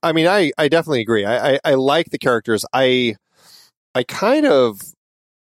I 0.00 0.12
mean, 0.12 0.28
I, 0.28 0.52
I 0.56 0.68
definitely 0.68 1.00
agree. 1.00 1.24
I, 1.24 1.54
I, 1.54 1.60
I 1.64 1.74
like 1.74 2.10
the 2.10 2.18
characters. 2.18 2.64
I 2.72 3.16
I 3.96 4.02
kind 4.02 4.44
of 4.44 4.82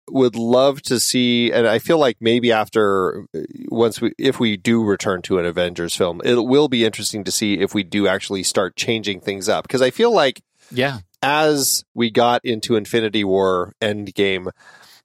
would 0.10 0.38
love 0.38 0.82
to 0.84 0.98
see, 0.98 1.52
and 1.52 1.68
I 1.68 1.80
feel 1.80 1.98
like 1.98 2.16
maybe 2.22 2.54
after 2.54 3.26
once 3.68 4.00
we, 4.00 4.14
if 4.18 4.40
we 4.40 4.56
do 4.56 4.82
return 4.82 5.22
to 5.24 5.40
an 5.40 5.46
Avengers 5.46 5.94
film, 5.94 6.22
it 6.24 6.36
will 6.36 6.70
be 6.70 6.86
interesting 6.86 7.26
to 7.26 7.32
see 7.32 7.56
if 7.56 7.74
we 7.74 7.84
do 7.84 8.08
actually 8.08 8.44
start 8.44 8.78
changing 8.78 9.20
things 9.20 9.50
up. 9.50 9.68
Because 9.68 9.82
I 9.82 9.90
feel 9.90 10.14
like, 10.14 10.42
yeah, 10.72 11.00
as 11.22 11.84
we 11.94 12.10
got 12.10 12.46
into 12.46 12.78
Infinity 12.78 13.26
War 13.26 13.74
Endgame, 13.82 14.52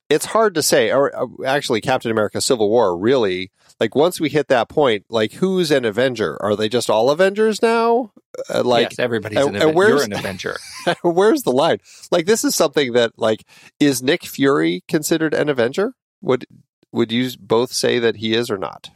it's 0.09 0.27
hard 0.27 0.55
to 0.55 0.63
say. 0.63 0.93
Or 0.93 1.13
uh, 1.13 1.27
actually, 1.45 1.81
Captain 1.81 2.13
America: 2.13 2.41
Civil 2.41 2.71
War 2.71 2.97
really 2.97 3.51
like 3.81 3.95
once 3.95 4.21
we 4.21 4.29
hit 4.29 4.49
that 4.49 4.69
point, 4.69 5.07
like 5.09 5.33
who's 5.33 5.71
an 5.71 5.85
Avenger? 5.85 6.41
Are 6.43 6.55
they 6.55 6.69
just 6.69 6.91
all 6.91 7.11
Avengers 7.11 7.63
now? 7.63 8.13
Uh, 8.49 8.63
like 8.63 8.91
yes, 8.91 8.99
everybody's 8.99 9.39
an, 9.39 9.57
Avenger. 9.57 9.89
You're 9.89 10.03
an 10.03 10.13
Avenger. 10.13 10.59
where's 11.03 11.43
the 11.43 11.53
line? 11.53 11.79
Like 12.11 12.27
this 12.27 12.45
is 12.45 12.55
something 12.55 12.93
that 12.93 13.13
like 13.17 13.45
is 13.81 14.03
Nick 14.03 14.25
Fury 14.25 14.85
considered 14.87 15.33
an 15.33 15.49
Avenger? 15.49 15.95
Would 16.21 16.47
would 16.93 17.11
you 17.11 17.31
both 17.41 17.73
say 17.73 17.99
that 17.99 18.17
he 18.17 18.35
is 18.35 18.51
or 18.51 18.59
not? 18.59 18.91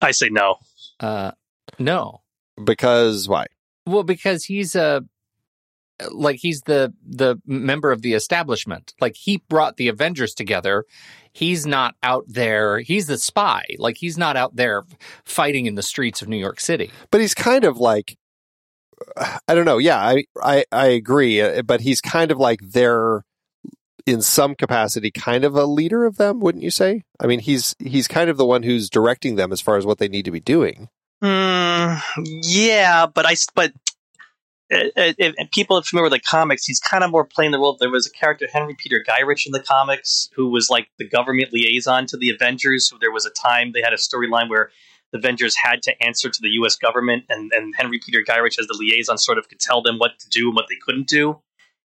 I 0.00 0.10
say 0.10 0.28
no. 0.28 0.56
Uh, 1.00 1.32
no. 1.78 2.22
Because 2.62 3.28
why? 3.28 3.46
Well, 3.86 4.02
because 4.02 4.44
he's 4.44 4.74
a 4.74 5.04
like 6.10 6.36
he's 6.36 6.62
the 6.62 6.92
the 7.06 7.40
member 7.46 7.92
of 7.92 8.02
the 8.02 8.14
establishment. 8.14 8.94
Like 9.00 9.16
he 9.16 9.42
brought 9.48 9.76
the 9.76 9.88
Avengers 9.88 10.34
together. 10.34 10.84
He's 11.32 11.66
not 11.66 11.94
out 12.02 12.24
there. 12.26 12.80
He's 12.80 13.06
the 13.06 13.18
spy. 13.18 13.64
Like 13.78 13.96
he's 13.98 14.18
not 14.18 14.36
out 14.36 14.56
there 14.56 14.84
fighting 15.24 15.66
in 15.66 15.74
the 15.74 15.82
streets 15.82 16.22
of 16.22 16.28
New 16.28 16.36
York 16.36 16.60
City. 16.60 16.90
But 17.10 17.20
he's 17.20 17.34
kind 17.34 17.64
of 17.64 17.78
like 17.78 18.16
I 19.46 19.54
don't 19.54 19.64
know. 19.64 19.78
Yeah, 19.78 19.98
I 19.98 20.24
I 20.42 20.64
I 20.72 20.86
agree, 20.86 21.40
uh, 21.40 21.62
but 21.62 21.80
he's 21.80 22.00
kind 22.00 22.30
of 22.30 22.38
like 22.38 22.60
their 22.60 23.24
in 24.06 24.22
some 24.22 24.54
capacity 24.54 25.10
kind 25.10 25.44
of 25.44 25.54
a 25.54 25.66
leader 25.66 26.06
of 26.06 26.16
them, 26.16 26.40
wouldn't 26.40 26.64
you 26.64 26.70
say? 26.70 27.02
I 27.20 27.26
mean, 27.26 27.40
he's 27.40 27.74
he's 27.78 28.08
kind 28.08 28.30
of 28.30 28.36
the 28.36 28.46
one 28.46 28.62
who's 28.62 28.88
directing 28.90 29.36
them 29.36 29.52
as 29.52 29.60
far 29.60 29.76
as 29.76 29.86
what 29.86 29.98
they 29.98 30.08
need 30.08 30.24
to 30.24 30.30
be 30.30 30.40
doing. 30.40 30.88
Mm, 31.22 32.00
yeah, 32.42 33.06
but 33.06 33.26
I 33.26 33.34
but 33.54 33.72
Uh, 34.72 34.76
uh, 34.76 35.12
if, 35.18 35.34
if 35.38 35.50
people 35.50 35.78
are 35.78 35.82
familiar 35.82 36.10
with 36.10 36.20
the 36.20 36.28
comics, 36.28 36.66
he's 36.66 36.80
kind 36.80 37.02
of 37.02 37.10
more 37.10 37.24
playing 37.24 37.52
the 37.52 37.58
role. 37.58 37.76
There 37.78 37.90
was 37.90 38.06
a 38.06 38.10
character 38.10 38.46
Henry 38.52 38.76
Peter 38.78 39.02
Gyrich 39.06 39.46
in 39.46 39.52
the 39.52 39.62
comics 39.62 40.28
who 40.34 40.50
was 40.50 40.68
like 40.68 40.88
the 40.98 41.08
government 41.08 41.52
liaison 41.52 42.06
to 42.06 42.16
the 42.18 42.30
Avengers. 42.30 42.88
So 42.88 42.98
there 43.00 43.12
was 43.12 43.24
a 43.24 43.30
time 43.30 43.72
they 43.72 43.82
had 43.82 43.94
a 43.94 43.96
storyline 43.96 44.50
where 44.50 44.70
the 45.12 45.18
Avengers 45.18 45.56
had 45.56 45.82
to 45.82 46.02
answer 46.02 46.28
to 46.28 46.38
the 46.42 46.50
U.S. 46.50 46.76
government, 46.76 47.24
and, 47.30 47.50
and 47.54 47.74
Henry 47.74 47.98
Peter 48.04 48.22
Gyrich 48.22 48.58
as 48.58 48.66
the 48.66 48.76
liaison 48.78 49.16
sort 49.16 49.38
of 49.38 49.48
could 49.48 49.60
tell 49.60 49.80
them 49.80 49.98
what 49.98 50.18
to 50.18 50.28
do 50.28 50.48
and 50.48 50.54
what 50.54 50.66
they 50.68 50.76
couldn't 50.84 51.08
do. 51.08 51.40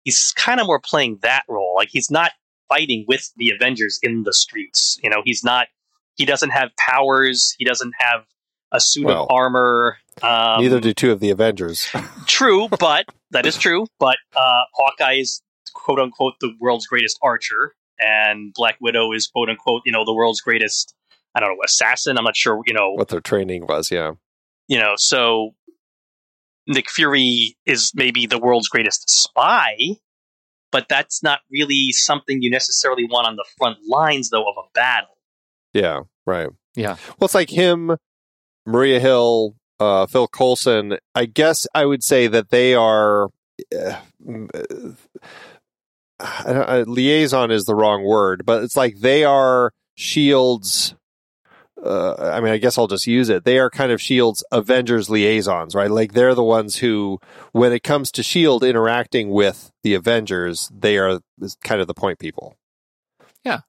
He's 0.05 0.33
kind 0.35 0.61
of 0.61 0.67
more 0.67 0.81
playing 0.81 1.19
that 1.23 1.45
role. 1.49 1.75
Like 1.77 1.89
he's 1.91 2.11
not 2.11 2.33
fighting 2.69 3.05
with 3.07 3.31
the 3.37 3.51
Avengers 3.51 3.99
in 4.03 4.23
the 4.23 4.33
streets. 4.33 4.99
You 5.03 5.11
know, 5.11 5.23
he's 5.25 5.45
not. 5.45 5.69
He 6.15 6.25
doesn't 6.25 6.51
have 6.51 6.71
powers. 6.77 7.55
He 7.59 7.65
doesn't 7.65 7.93
have 7.99 8.25
a 8.73 8.81
suit 8.81 9.05
Well, 9.05 9.25
of 9.25 9.31
armor. 9.31 9.99
Um, 10.23 10.61
Neither 10.63 10.81
do 10.81 10.93
two 10.93 11.13
of 11.13 11.21
the 11.21 11.31
Avengers. 11.31 11.89
True, 12.27 12.69
but 12.69 13.07
that 13.31 13.47
is 13.47 13.57
true. 13.57 13.87
But 13.99 14.17
uh, 14.35 14.63
Hawkeye 14.75 15.21
is 15.21 15.43
quote 15.75 15.99
unquote 15.99 16.35
the 16.41 16.53
world's 16.61 16.87
greatest 16.87 17.19
archer, 17.23 17.75
and 17.99 18.53
Black 18.55 18.77
Widow 18.81 19.13
is 19.13 19.27
quote 19.27 19.49
unquote 19.49 19.83
you 19.85 19.93
know 19.93 20.05
the 20.05 20.15
world's 20.15 20.41
greatest. 20.41 20.95
I 21.35 21.41
don't 21.41 21.51
know 21.51 21.57
assassin. 21.65 22.19
I'm 22.19 22.25
not 22.25 22.37
sure. 22.37 22.61
You 22.67 22.75
know, 22.75 22.93
what 22.93 23.09
their 23.09 23.21
training 23.21 23.67
was, 23.67 23.91
yeah. 23.91 24.13
you 24.69 24.79
know. 24.79 24.95
So 24.97 25.55
Nick 26.67 26.91
Fury 26.91 27.57
is 27.67 27.93
maybe 27.95 28.27
the 28.27 28.39
world's 28.39 28.69
greatest 28.69 29.09
spy, 29.09 29.77
but 30.71 30.87
that's 30.89 31.23
not 31.23 31.41
really 31.51 31.91
something 31.93 32.43
you 32.43 32.51
necessarily 32.51 33.05
want 33.05 33.27
on 33.27 33.37
the 33.37 33.45
front 33.59 33.79
lines 33.89 34.31
though 34.31 34.43
of 34.43 34.55
a 34.59 34.69
battle. 34.75 35.17
Yeah, 35.73 36.03
right. 36.27 36.51
Yeah. 36.75 36.97
Well, 37.19 37.27
it's 37.27 37.35
like 37.35 37.51
him, 37.51 37.97
Maria 38.67 39.01
Hill, 39.01 39.55
uh, 39.81 40.07
Phil 40.07 40.29
Coulson. 40.29 40.99
I 41.15 41.27
guess 41.27 41.67
I 41.75 41.85
would 41.87 42.03
say 42.03 42.27
that 42.29 42.51
they 42.51 42.75
are. 42.75 43.29
Uh, 43.75 43.97
uh, 46.21 46.85
liaison 46.87 47.51
is 47.51 47.65
the 47.65 47.75
wrong 47.75 48.05
word, 48.05 48.45
but 48.47 48.63
it's 48.63 48.77
like 48.77 48.99
they 48.99 49.25
are 49.25 49.73
Shield's. 49.97 50.95
Uh, 51.83 52.15
I 52.15 52.41
mean, 52.41 52.53
I 52.53 52.59
guess 52.59 52.79
I'll 52.79 52.87
just 52.87 53.09
use 53.09 53.29
it. 53.29 53.45
They 53.45 53.59
are 53.59 53.69
kind 53.69 53.91
of 53.91 54.01
Shield's 54.01 54.45
Avengers 54.53 55.11
liaisons, 55.11 55.75
right? 55.75 55.91
Like 55.91 56.13
they're 56.13 56.35
the 56.35 56.45
ones 56.45 56.77
who, 56.77 57.19
when 57.51 57.73
it 57.73 57.83
comes 57.83 58.13
to 58.13 58.23
Shield 58.23 58.63
interacting 58.63 59.31
with 59.31 59.73
the 59.83 59.95
Avengers, 59.95 60.71
they 60.73 60.97
are 60.97 61.19
kind 61.65 61.81
of 61.81 61.89
the 61.89 61.95
point 61.95 62.21
people. 62.21 62.55
Yeah. 63.43 63.61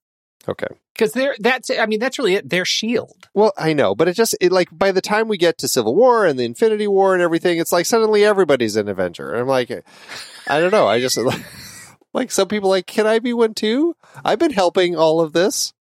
Okay. 0.47 0.67
Because 0.93 1.13
they're 1.13 1.35
that's 1.39 1.69
I 1.69 1.85
mean 1.85 1.99
that's 1.99 2.19
really 2.19 2.35
it. 2.35 2.49
They're 2.49 2.65
Shield. 2.65 3.29
Well, 3.33 3.53
I 3.57 3.73
know, 3.73 3.95
but 3.95 4.07
it 4.07 4.13
just 4.13 4.35
it 4.41 4.51
like 4.51 4.67
by 4.71 4.91
the 4.91 5.01
time 5.01 5.27
we 5.27 5.37
get 5.37 5.57
to 5.59 5.67
Civil 5.67 5.95
War 5.95 6.25
and 6.25 6.37
the 6.37 6.43
Infinity 6.43 6.87
War 6.87 7.13
and 7.13 7.21
everything, 7.21 7.59
it's 7.59 7.71
like 7.71 7.85
suddenly 7.85 8.25
everybody's 8.25 8.75
an 8.75 8.89
Avenger. 8.89 9.31
And 9.31 9.41
I'm 9.41 9.47
like, 9.47 9.71
I 10.47 10.59
don't 10.59 10.71
know. 10.71 10.87
I 10.87 10.99
just 10.99 11.17
like 12.13 12.31
some 12.31 12.47
people 12.47 12.69
like, 12.69 12.87
can 12.87 13.07
I 13.07 13.19
be 13.19 13.33
one 13.33 13.53
too? 13.53 13.95
I've 14.23 14.39
been 14.39 14.53
helping 14.53 14.95
all 14.95 15.21
of 15.21 15.33
this. 15.33 15.73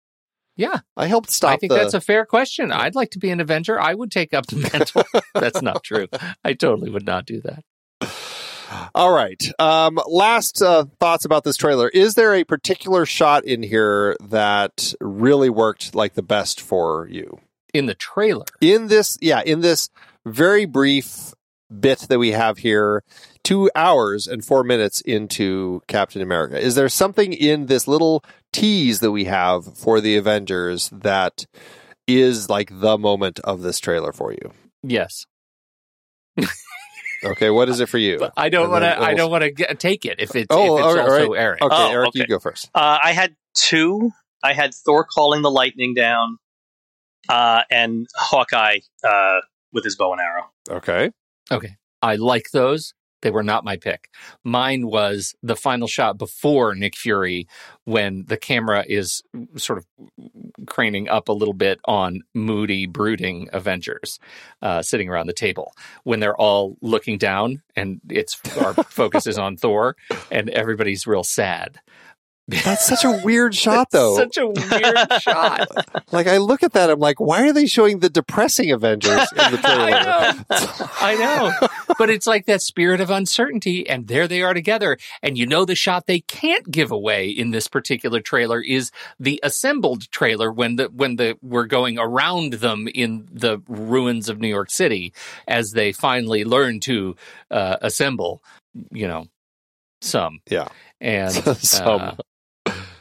Yeah, 0.57 0.81
I 0.95 1.07
helped 1.07 1.31
stop. 1.31 1.53
I 1.53 1.57
think 1.57 1.73
the, 1.73 1.79
that's 1.79 1.95
a 1.95 2.03
fair 2.03 2.27
question. 2.27 2.71
I'd 2.71 2.95
like 2.95 3.13
to 3.13 3.19
be 3.19 3.31
an 3.31 3.41
Avenger. 3.41 3.81
I 3.81 3.95
would 3.95 4.11
take 4.11 4.35
up 4.35 4.47
the 4.47 4.57
mantle. 4.57 5.05
that's 5.35 5.63
not 5.63 5.83
true. 5.83 6.07
I 6.45 6.53
totally 6.53 6.91
would 6.91 7.07
not 7.07 7.25
do 7.25 7.41
that. 7.43 7.65
All 8.95 9.13
right. 9.13 9.43
Um, 9.59 9.99
last 10.07 10.63
uh, 10.63 10.85
thoughts 10.99 11.25
about 11.25 11.45
this 11.45 11.57
trailer. 11.57 11.89
Is 11.89 12.15
there 12.15 12.35
a 12.35 12.45
particular 12.45 13.07
shot 13.07 13.45
in 13.45 13.63
here 13.63 14.17
that 14.21 14.95
really 15.01 15.51
worked 15.51 15.95
like 15.95 16.15
the 16.15 16.23
best 16.23 16.61
for 16.61 17.09
you? 17.09 17.41
In 17.73 17.87
the 17.87 17.95
trailer, 17.95 18.47
in 18.61 18.89
this 18.89 19.17
yeah 19.21 19.43
in 19.43 19.61
this 19.61 19.91
very 20.27 20.65
brief 20.65 21.33
bit 21.79 22.01
that 22.09 22.19
we 22.19 22.33
have 22.33 22.59
here 22.59 23.05
two 23.45 23.71
hours 23.77 24.27
and 24.27 24.45
four 24.45 24.65
minutes 24.65 25.01
into 25.03 25.81
captain 25.87 26.21
america 26.21 26.59
is 26.59 26.75
there 26.75 26.89
something 26.89 27.33
in 27.33 27.67
this 27.67 27.87
little 27.87 28.25
tease 28.53 28.99
that 28.99 29.13
we 29.13 29.27
have 29.27 29.77
for 29.79 30.01
the 30.01 30.17
avengers 30.17 30.91
that 30.93 31.47
is 32.09 32.51
like 32.51 32.81
the 32.81 32.99
moment 32.99 33.39
of 33.41 33.63
this 33.63 33.79
trailer 33.79 34.13
for 34.13 34.33
you 34.33 34.53
yes. 34.83 35.27
okay 37.25 37.51
what 37.51 37.69
is 37.69 37.81
it 37.81 37.89
for 37.89 37.99
you 37.99 38.19
But 38.19 38.33
I 38.37 38.49
don't 38.49 38.71
want 38.71 38.85
to. 38.85 39.01
I 39.01 39.15
don't 39.15 39.31
want 39.31 39.45
to 39.57 39.75
take 39.75 40.05
it 40.05 40.21
if 40.21 40.35
it's 40.35 40.47
Oh, 40.51 40.79
if 40.79 40.85
it's 40.85 40.89
okay, 40.95 41.01
also 41.01 41.31
right. 41.33 41.41
Eric. 41.41 41.63
okay 41.63 41.75
Oh, 41.77 41.91
eric 41.91 42.15
you 42.15 42.27
go 42.27 42.39
first 42.39 42.71
Uh, 42.75 42.99
I 43.03 43.13
had 43.13 43.37
two. 43.55 44.11
I 44.43 44.53
had 44.55 44.75
Thor 44.75 45.05
calling 45.05 45.43
the 45.43 45.51
lightning 45.51 45.93
down, 45.95 46.39
uh, 47.29 47.63
and 47.71 48.07
Hawkeye 48.17 48.79
uh, 49.07 49.41
with 49.73 49.85
his 49.85 49.97
bow 49.97 50.13
and 50.13 50.21
arrow. 50.21 50.51
okay 50.71 51.11
Okay. 51.53 51.77
I 52.03 52.15
like 52.17 52.51
those. 52.53 52.95
They 53.23 53.31
were 53.31 53.43
not 53.43 53.65
my 53.65 53.77
pick. 53.77 54.11
Mine 54.45 54.87
was 54.87 55.35
the 55.43 55.57
final 55.57 55.89
shot 55.89 56.19
before 56.19 56.75
Nick 56.75 56.97
Fury 56.97 57.47
when 57.85 58.25
the 58.27 58.37
camera 58.37 58.85
is 58.89 59.23
sort 59.57 59.79
of 59.79 59.87
craning 60.67 61.09
up 61.09 61.29
a 61.29 61.33
little 61.33 61.55
bit 61.55 61.81
on 61.85 62.23
moody, 62.35 62.87
brooding 62.87 63.49
Avengers 63.53 64.19
uh, 64.63 64.83
sitting 64.83 65.09
around 65.09 65.27
the 65.27 65.33
table. 65.33 65.73
When 66.05 66.21
they're 66.21 66.37
all 66.37 66.77
looking 66.81 67.19
down 67.19 67.63
and 67.77 68.01
it's 68.09 68.41
our 68.57 68.75
focus 68.75 69.27
is 69.27 69.39
on 69.39 69.57
Thor 69.57 69.97
and 70.31 70.49
everybody's 70.51 71.07
real 71.07 71.25
sad. 71.25 71.81
That's 72.65 72.87
such 72.87 73.05
a 73.05 73.21
weird 73.25 73.55
shot 73.65 73.89
though 73.91 74.17
Such 74.17 74.37
a 74.39 74.47
weird 74.47 75.13
shot. 75.23 75.69
like 76.13 76.27
i 76.27 76.37
look 76.39 76.63
at 76.63 76.73
that 76.75 76.91
i'm 76.91 76.99
like 76.99 77.19
why 77.21 77.47
are 77.49 77.53
they 77.53 77.67
showing 77.67 78.01
the 78.01 78.11
depressing 78.11 78.71
avengers 78.73 79.27
in 79.33 79.53
the 79.53 79.59
trailer 79.63 79.81
I 79.81 80.03
know. 80.03 80.87
I 81.01 81.15
know. 81.17 81.69
But 81.99 82.11
it's 82.11 82.27
like 82.27 82.47
that 82.47 82.63
spirit 82.63 83.01
of 83.01 83.11
uncertainty, 83.11 83.89
and 83.89 84.07
there 84.09 84.27
they 84.29 84.43
are 84.43 84.55
together. 84.55 84.97
And 85.23 85.37
you 85.37 85.47
know, 85.47 85.65
the 85.65 85.75
shot 85.75 86.07
they 86.07 86.21
can't 86.21 86.71
give 86.71 86.91
away 86.91 87.29
in 87.29 87.51
this 87.51 87.69
particular 87.69 88.21
trailer 88.21 88.61
is 88.61 88.91
the 89.19 89.41
assembled 89.43 90.11
trailer 90.11 90.51
when 90.53 90.77
the 90.77 90.85
when 90.87 91.17
the 91.17 91.37
we're 91.43 91.67
going 91.67 91.99
around 91.99 92.55
them 92.55 92.89
in 92.95 93.29
the 93.33 93.59
ruins 93.69 94.29
of 94.29 94.41
New 94.41 94.49
York 94.49 94.71
City 94.71 95.13
as 95.49 95.73
they 95.73 95.93
finally 95.93 96.45
learn 96.45 96.81
to 96.81 97.17
uh, 97.51 97.77
assemble. 97.81 98.43
You 98.93 99.09
know, 99.09 99.27
some 100.01 100.41
Yeah. 100.49 100.69
and 101.01 101.33
Some. 101.33 102.01
uh, 102.01 102.13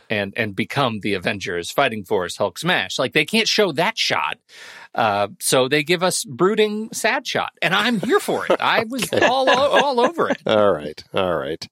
and 0.10 0.34
and 0.38 0.56
become 0.56 1.00
the 1.02 1.14
Avengers 1.14 1.72
fighting 1.72 2.04
force 2.04 2.38
Hulk 2.38 2.58
smash. 2.60 2.98
Like 3.00 3.14
they 3.14 3.26
can't 3.26 3.48
show 3.48 3.72
that 3.74 3.98
shot. 3.98 4.38
Uh, 4.96 5.28
so 5.40 5.68
they 5.68 5.84
give 5.84 6.02
us 6.04 6.24
brooding 6.26 6.90
sad 6.94 7.28
shot 7.28 7.52
and 7.62 7.74
I'm 7.76 8.00
here 8.00 8.20
for 8.20 8.46
it. 8.50 8.60
I 8.60 8.86
was 8.90 9.08
all 9.22 9.50
all 9.50 10.00
over 10.00 10.30
it. 10.30 10.42
All 10.46 10.72
right. 10.72 11.04
All 11.14 11.36
right. 11.36 11.68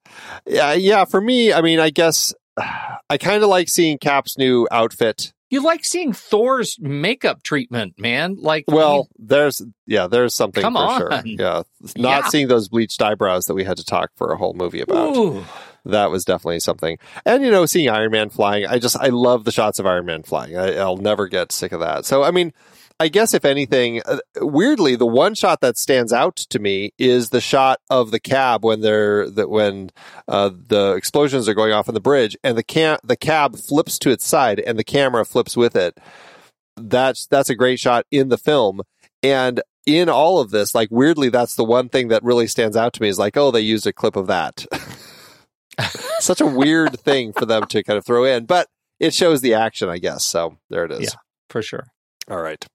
Yeah, 0.46 0.74
yeah, 0.74 1.06
for 1.06 1.20
me, 1.20 1.52
I 1.52 1.62
mean, 1.62 1.80
I 1.80 1.90
guess 1.90 2.34
I 3.10 3.18
kind 3.20 3.42
of 3.44 3.50
like 3.50 3.70
seeing 3.70 3.98
Cap's 3.98 4.38
new 4.38 4.68
outfit. 4.72 5.34
You 5.50 5.64
like 5.64 5.86
seeing 5.86 6.12
Thor's 6.12 6.76
makeup 6.80 7.42
treatment, 7.42 7.94
man. 7.98 8.36
Like 8.38 8.66
Well, 8.68 9.08
there's 9.18 9.62
yeah, 9.86 10.08
there's 10.08 10.36
something 10.36 10.62
Come 10.62 10.74
for 10.76 10.98
sure. 11.00 11.14
on. 11.14 11.26
Yeah. 11.26 11.64
Not 11.96 12.24
Yeah. 12.24 12.28
seeing 12.28 12.48
those 12.50 12.68
bleached 12.68 13.02
eyebrows 13.02 13.46
that 13.46 13.54
we 13.54 13.64
had 13.64 13.78
to 13.78 13.86
talk 13.86 14.12
for 14.18 14.34
a 14.34 14.38
whole 14.38 14.54
movie 14.54 14.82
about. 14.82 15.16
ooh, 15.16 15.46
That 15.88 16.12
was 16.12 16.26
definitely 16.26 16.60
something. 16.60 16.98
And 17.26 17.44
you 17.44 17.52
know, 17.52 17.66
seeing 17.66 17.90
Iron 17.90 18.12
Man 18.12 18.30
flying, 18.30 18.66
I 18.66 18.80
just 18.80 18.98
I 18.98 19.08
love 19.08 19.46
the 19.46 19.52
shots 19.52 19.80
of 19.80 19.86
Iron 19.86 20.06
Man 20.06 20.24
flying. 20.24 20.58
I, 20.58 20.76
I'll 20.76 20.98
never 20.98 21.28
get 21.28 21.52
sick 21.52 21.72
of 21.72 21.80
that. 21.80 22.06
So 22.06 22.24
I 22.24 22.32
mean, 22.32 22.54
I 23.00 23.10
guess 23.10 23.34
if 23.34 23.46
anything, 23.46 24.02
uh, 24.06 24.18
weirdly, 24.38 24.96
the 24.96 25.06
one 25.06 25.36
shot 25.36 25.62
that 25.62 25.78
stands 25.78 26.12
out 26.12 26.36
to 26.36 26.60
me 26.60 26.94
is 26.98 27.30
the 27.30 27.42
shot 27.42 27.80
of 27.90 28.10
the 28.10 28.20
cab 28.20 28.66
when 28.66 28.82
they're 28.82 29.30
that 29.30 29.50
when 29.50 29.92
uh, 30.28 30.50
the 30.50 30.94
explosions 30.94 31.48
are 31.48 31.54
going 31.54 31.74
off 31.74 31.88
on 31.88 31.94
the 31.94 32.02
bridge, 32.02 32.36
and 32.44 32.58
the 32.58 32.64
cam 32.64 32.98
the 33.04 33.18
cab 33.18 33.56
flips 33.58 34.00
to 34.00 34.10
its 34.10 34.26
side, 34.26 34.60
and 34.60 34.80
the 34.80 34.84
camera 34.84 35.26
flips 35.26 35.56
with 35.56 35.76
it. 35.76 35.98
That's 36.76 37.28
that's 37.28 37.50
a 37.50 37.56
great 37.56 37.80
shot 37.80 38.06
in 38.10 38.30
the 38.30 38.38
film, 38.38 38.82
and 39.22 39.62
in 39.86 40.10
all 40.10 40.40
of 40.40 40.50
this, 40.50 40.74
like 40.74 40.90
weirdly, 40.90 41.30
that's 41.30 41.56
the 41.56 41.64
one 41.64 41.90
thing 41.90 42.08
that 42.08 42.24
really 42.24 42.48
stands 42.48 42.76
out 42.76 42.94
to 42.94 43.02
me 43.02 43.10
is 43.10 43.20
like, 43.20 43.38
oh, 43.38 43.52
they 43.52 43.62
used 43.62 43.86
a 43.86 43.94
clip 43.94 44.16
of 44.16 44.28
that. 44.28 44.66
Such 46.20 46.42
a 46.42 46.46
weird 46.46 47.00
thing 47.00 47.34
for 47.34 47.46
them 47.46 47.66
to 47.68 47.84
kind 47.84 47.98
of 47.98 48.06
throw 48.06 48.24
in, 48.24 48.46
but 48.46 48.68
it 49.00 49.14
shows 49.14 49.42
the 49.42 49.54
action, 49.54 49.90
I 49.90 49.98
guess. 50.00 50.26
So 50.26 50.58
there 50.70 50.86
it 50.86 50.92
is. 50.92 51.02
Yeah. 51.02 51.20
for 51.50 51.62
sure. 51.62 51.88
All 52.30 52.42
right. 52.42 52.66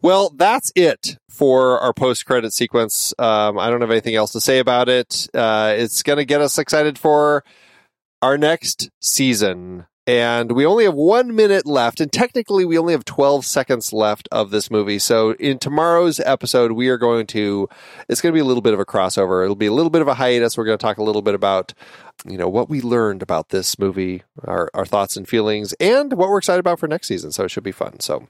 Well, 0.00 0.30
that's 0.30 0.72
it 0.76 1.16
for 1.28 1.80
our 1.80 1.92
post 1.92 2.24
credit 2.24 2.52
sequence. 2.52 3.12
Um, 3.18 3.58
I 3.58 3.68
don't 3.68 3.80
have 3.80 3.90
anything 3.90 4.14
else 4.14 4.32
to 4.32 4.40
say 4.40 4.58
about 4.58 4.88
it. 4.88 5.28
Uh, 5.34 5.74
it's 5.76 6.02
going 6.02 6.18
to 6.18 6.24
get 6.24 6.40
us 6.40 6.58
excited 6.58 6.98
for 6.98 7.44
our 8.22 8.38
next 8.38 8.90
season. 9.00 9.86
And 10.08 10.52
we 10.52 10.64
only 10.64 10.84
have 10.84 10.94
one 10.94 11.36
minute 11.36 11.66
left, 11.66 12.00
and 12.00 12.10
technically, 12.10 12.64
we 12.64 12.78
only 12.78 12.94
have 12.94 13.04
12 13.04 13.44
seconds 13.44 13.92
left 13.92 14.26
of 14.32 14.50
this 14.50 14.70
movie. 14.70 14.98
So, 14.98 15.32
in 15.34 15.58
tomorrow's 15.58 16.18
episode, 16.18 16.72
we 16.72 16.88
are 16.88 16.96
going 16.96 17.26
to, 17.26 17.68
it's 18.08 18.22
going 18.22 18.32
to 18.32 18.34
be 18.34 18.40
a 18.40 18.44
little 18.46 18.62
bit 18.62 18.72
of 18.72 18.80
a 18.80 18.86
crossover. 18.86 19.44
It'll 19.44 19.54
be 19.54 19.66
a 19.66 19.72
little 19.72 19.90
bit 19.90 20.00
of 20.00 20.08
a 20.08 20.14
hiatus. 20.14 20.56
We're 20.56 20.64
going 20.64 20.78
to 20.78 20.82
talk 20.82 20.96
a 20.96 21.02
little 21.02 21.20
bit 21.20 21.34
about, 21.34 21.74
you 22.26 22.38
know, 22.38 22.48
what 22.48 22.70
we 22.70 22.80
learned 22.80 23.20
about 23.20 23.50
this 23.50 23.78
movie, 23.78 24.22
our, 24.44 24.70
our 24.72 24.86
thoughts 24.86 25.18
and 25.18 25.28
feelings, 25.28 25.74
and 25.74 26.14
what 26.14 26.30
we're 26.30 26.38
excited 26.38 26.60
about 26.60 26.78
for 26.78 26.88
next 26.88 27.06
season. 27.06 27.30
So, 27.30 27.44
it 27.44 27.50
should 27.50 27.62
be 27.62 27.70
fun. 27.70 28.00
So, 28.00 28.28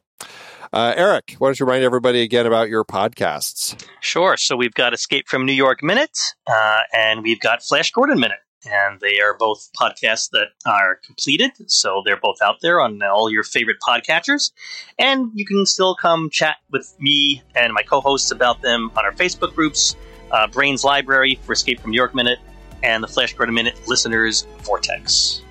uh, 0.73 0.95
Eric, 0.97 1.37
why 1.39 1.47
don't 1.47 1.61
you 1.61 1.65
remind 1.65 1.85
everybody 1.85 2.23
again 2.23 2.45
about 2.45 2.69
your 2.69 2.85
podcasts? 2.85 3.81
Sure. 4.01 4.37
So 4.37 4.57
we've 4.57 4.75
got 4.75 4.95
Escape 4.95 5.29
from 5.29 5.47
New 5.47 5.53
York 5.53 5.85
Minute, 5.85 6.19
uh, 6.45 6.81
and 6.93 7.23
we've 7.23 7.39
got 7.39 7.63
Flash 7.63 7.93
Gordon 7.93 8.19
Minute. 8.19 8.39
And 8.67 9.01
they 9.01 9.21
are 9.21 9.37
both 9.39 9.71
podcasts 9.79 10.31
that 10.31 10.49
are 10.67 10.97
completed. 11.05 11.53
So 11.67 12.03
they're 12.05 12.21
both 12.21 12.39
out 12.43 12.57
there 12.61 12.81
on 12.81 13.01
all 13.03 13.31
your 13.31 13.45
favorite 13.45 13.79
podcatchers. 13.87 14.51
And 14.99 15.31
you 15.35 15.47
can 15.47 15.65
still 15.65 15.95
come 15.95 16.29
chat 16.31 16.57
with 16.71 16.95
me 16.99 17.43
and 17.55 17.73
my 17.73 17.83
co 17.83 18.01
hosts 18.01 18.31
about 18.31 18.63
them 18.63 18.91
on 18.97 19.05
our 19.05 19.13
Facebook 19.13 19.55
groups 19.55 19.97
uh, 20.31 20.47
Brains 20.47 20.85
Library 20.85 21.39
for 21.43 21.53
Escape 21.53 21.81
from 21.81 21.91
New 21.91 21.97
York 21.97 22.15
Minute 22.15 22.39
and 22.83 23.03
the 23.03 23.09
Flash 23.09 23.35
Gordon 23.35 23.55
Minute 23.55 23.81
Listeners 23.87 24.47
Vortex. 24.63 25.43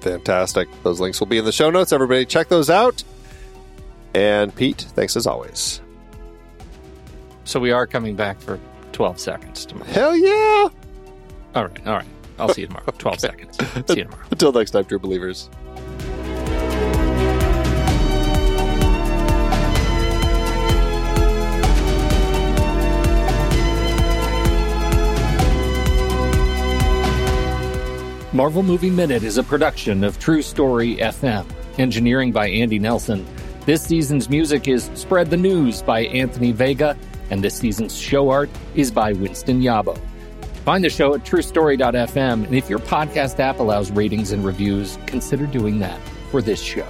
Fantastic. 0.00 0.68
Those 0.82 1.00
links 1.00 1.20
will 1.20 1.26
be 1.26 1.38
in 1.38 1.44
the 1.44 1.52
show 1.52 1.70
notes. 1.70 1.92
Everybody, 1.92 2.24
check 2.24 2.48
those 2.48 2.70
out. 2.70 3.02
And 4.14 4.54
Pete, 4.54 4.86
thanks 4.94 5.16
as 5.16 5.26
always. 5.26 5.80
So 7.44 7.60
we 7.60 7.70
are 7.70 7.86
coming 7.86 8.16
back 8.16 8.40
for 8.40 8.58
12 8.92 9.18
seconds 9.18 9.66
tomorrow. 9.66 9.90
Hell 9.90 10.16
yeah! 10.16 10.68
All 11.54 11.66
right, 11.66 11.86
all 11.86 11.94
right. 11.94 12.06
I'll 12.40 12.48
see 12.48 12.62
you 12.62 12.66
tomorrow. 12.66 12.86
12 12.98 13.20
seconds. 13.20 13.56
See 13.58 13.98
you 13.98 14.04
tomorrow. 14.04 14.24
Until 14.30 14.52
next 14.52 14.70
time, 14.70 14.84
true 14.84 14.98
believers. 14.98 15.48
Marvel 28.32 28.62
Movie 28.62 28.90
Minute 28.90 29.24
is 29.24 29.38
a 29.38 29.42
production 29.42 30.04
of 30.04 30.18
True 30.20 30.40
Story 30.40 30.96
FM. 30.96 31.44
Engineering 31.78 32.30
by 32.30 32.48
Andy 32.48 32.78
Nelson. 32.78 33.26
This 33.66 33.82
season's 33.82 34.30
music 34.30 34.68
is 34.68 34.88
Spread 34.94 35.28
the 35.30 35.36
News 35.36 35.82
by 35.82 36.06
Anthony 36.06 36.52
Vega, 36.52 36.96
and 37.30 37.42
this 37.42 37.56
season's 37.56 37.98
show 37.98 38.30
art 38.30 38.48
is 38.76 38.90
by 38.90 39.12
Winston 39.12 39.60
Yabo. 39.60 40.00
Find 40.70 40.84
the 40.84 40.88
show 40.88 41.14
at 41.14 41.24
truestory.fm, 41.24 42.44
and 42.44 42.54
if 42.54 42.70
your 42.70 42.78
podcast 42.78 43.40
app 43.40 43.58
allows 43.58 43.90
ratings 43.90 44.30
and 44.30 44.44
reviews, 44.44 45.00
consider 45.04 45.44
doing 45.44 45.80
that 45.80 45.98
for 46.30 46.40
this 46.40 46.62
show. 46.62 46.86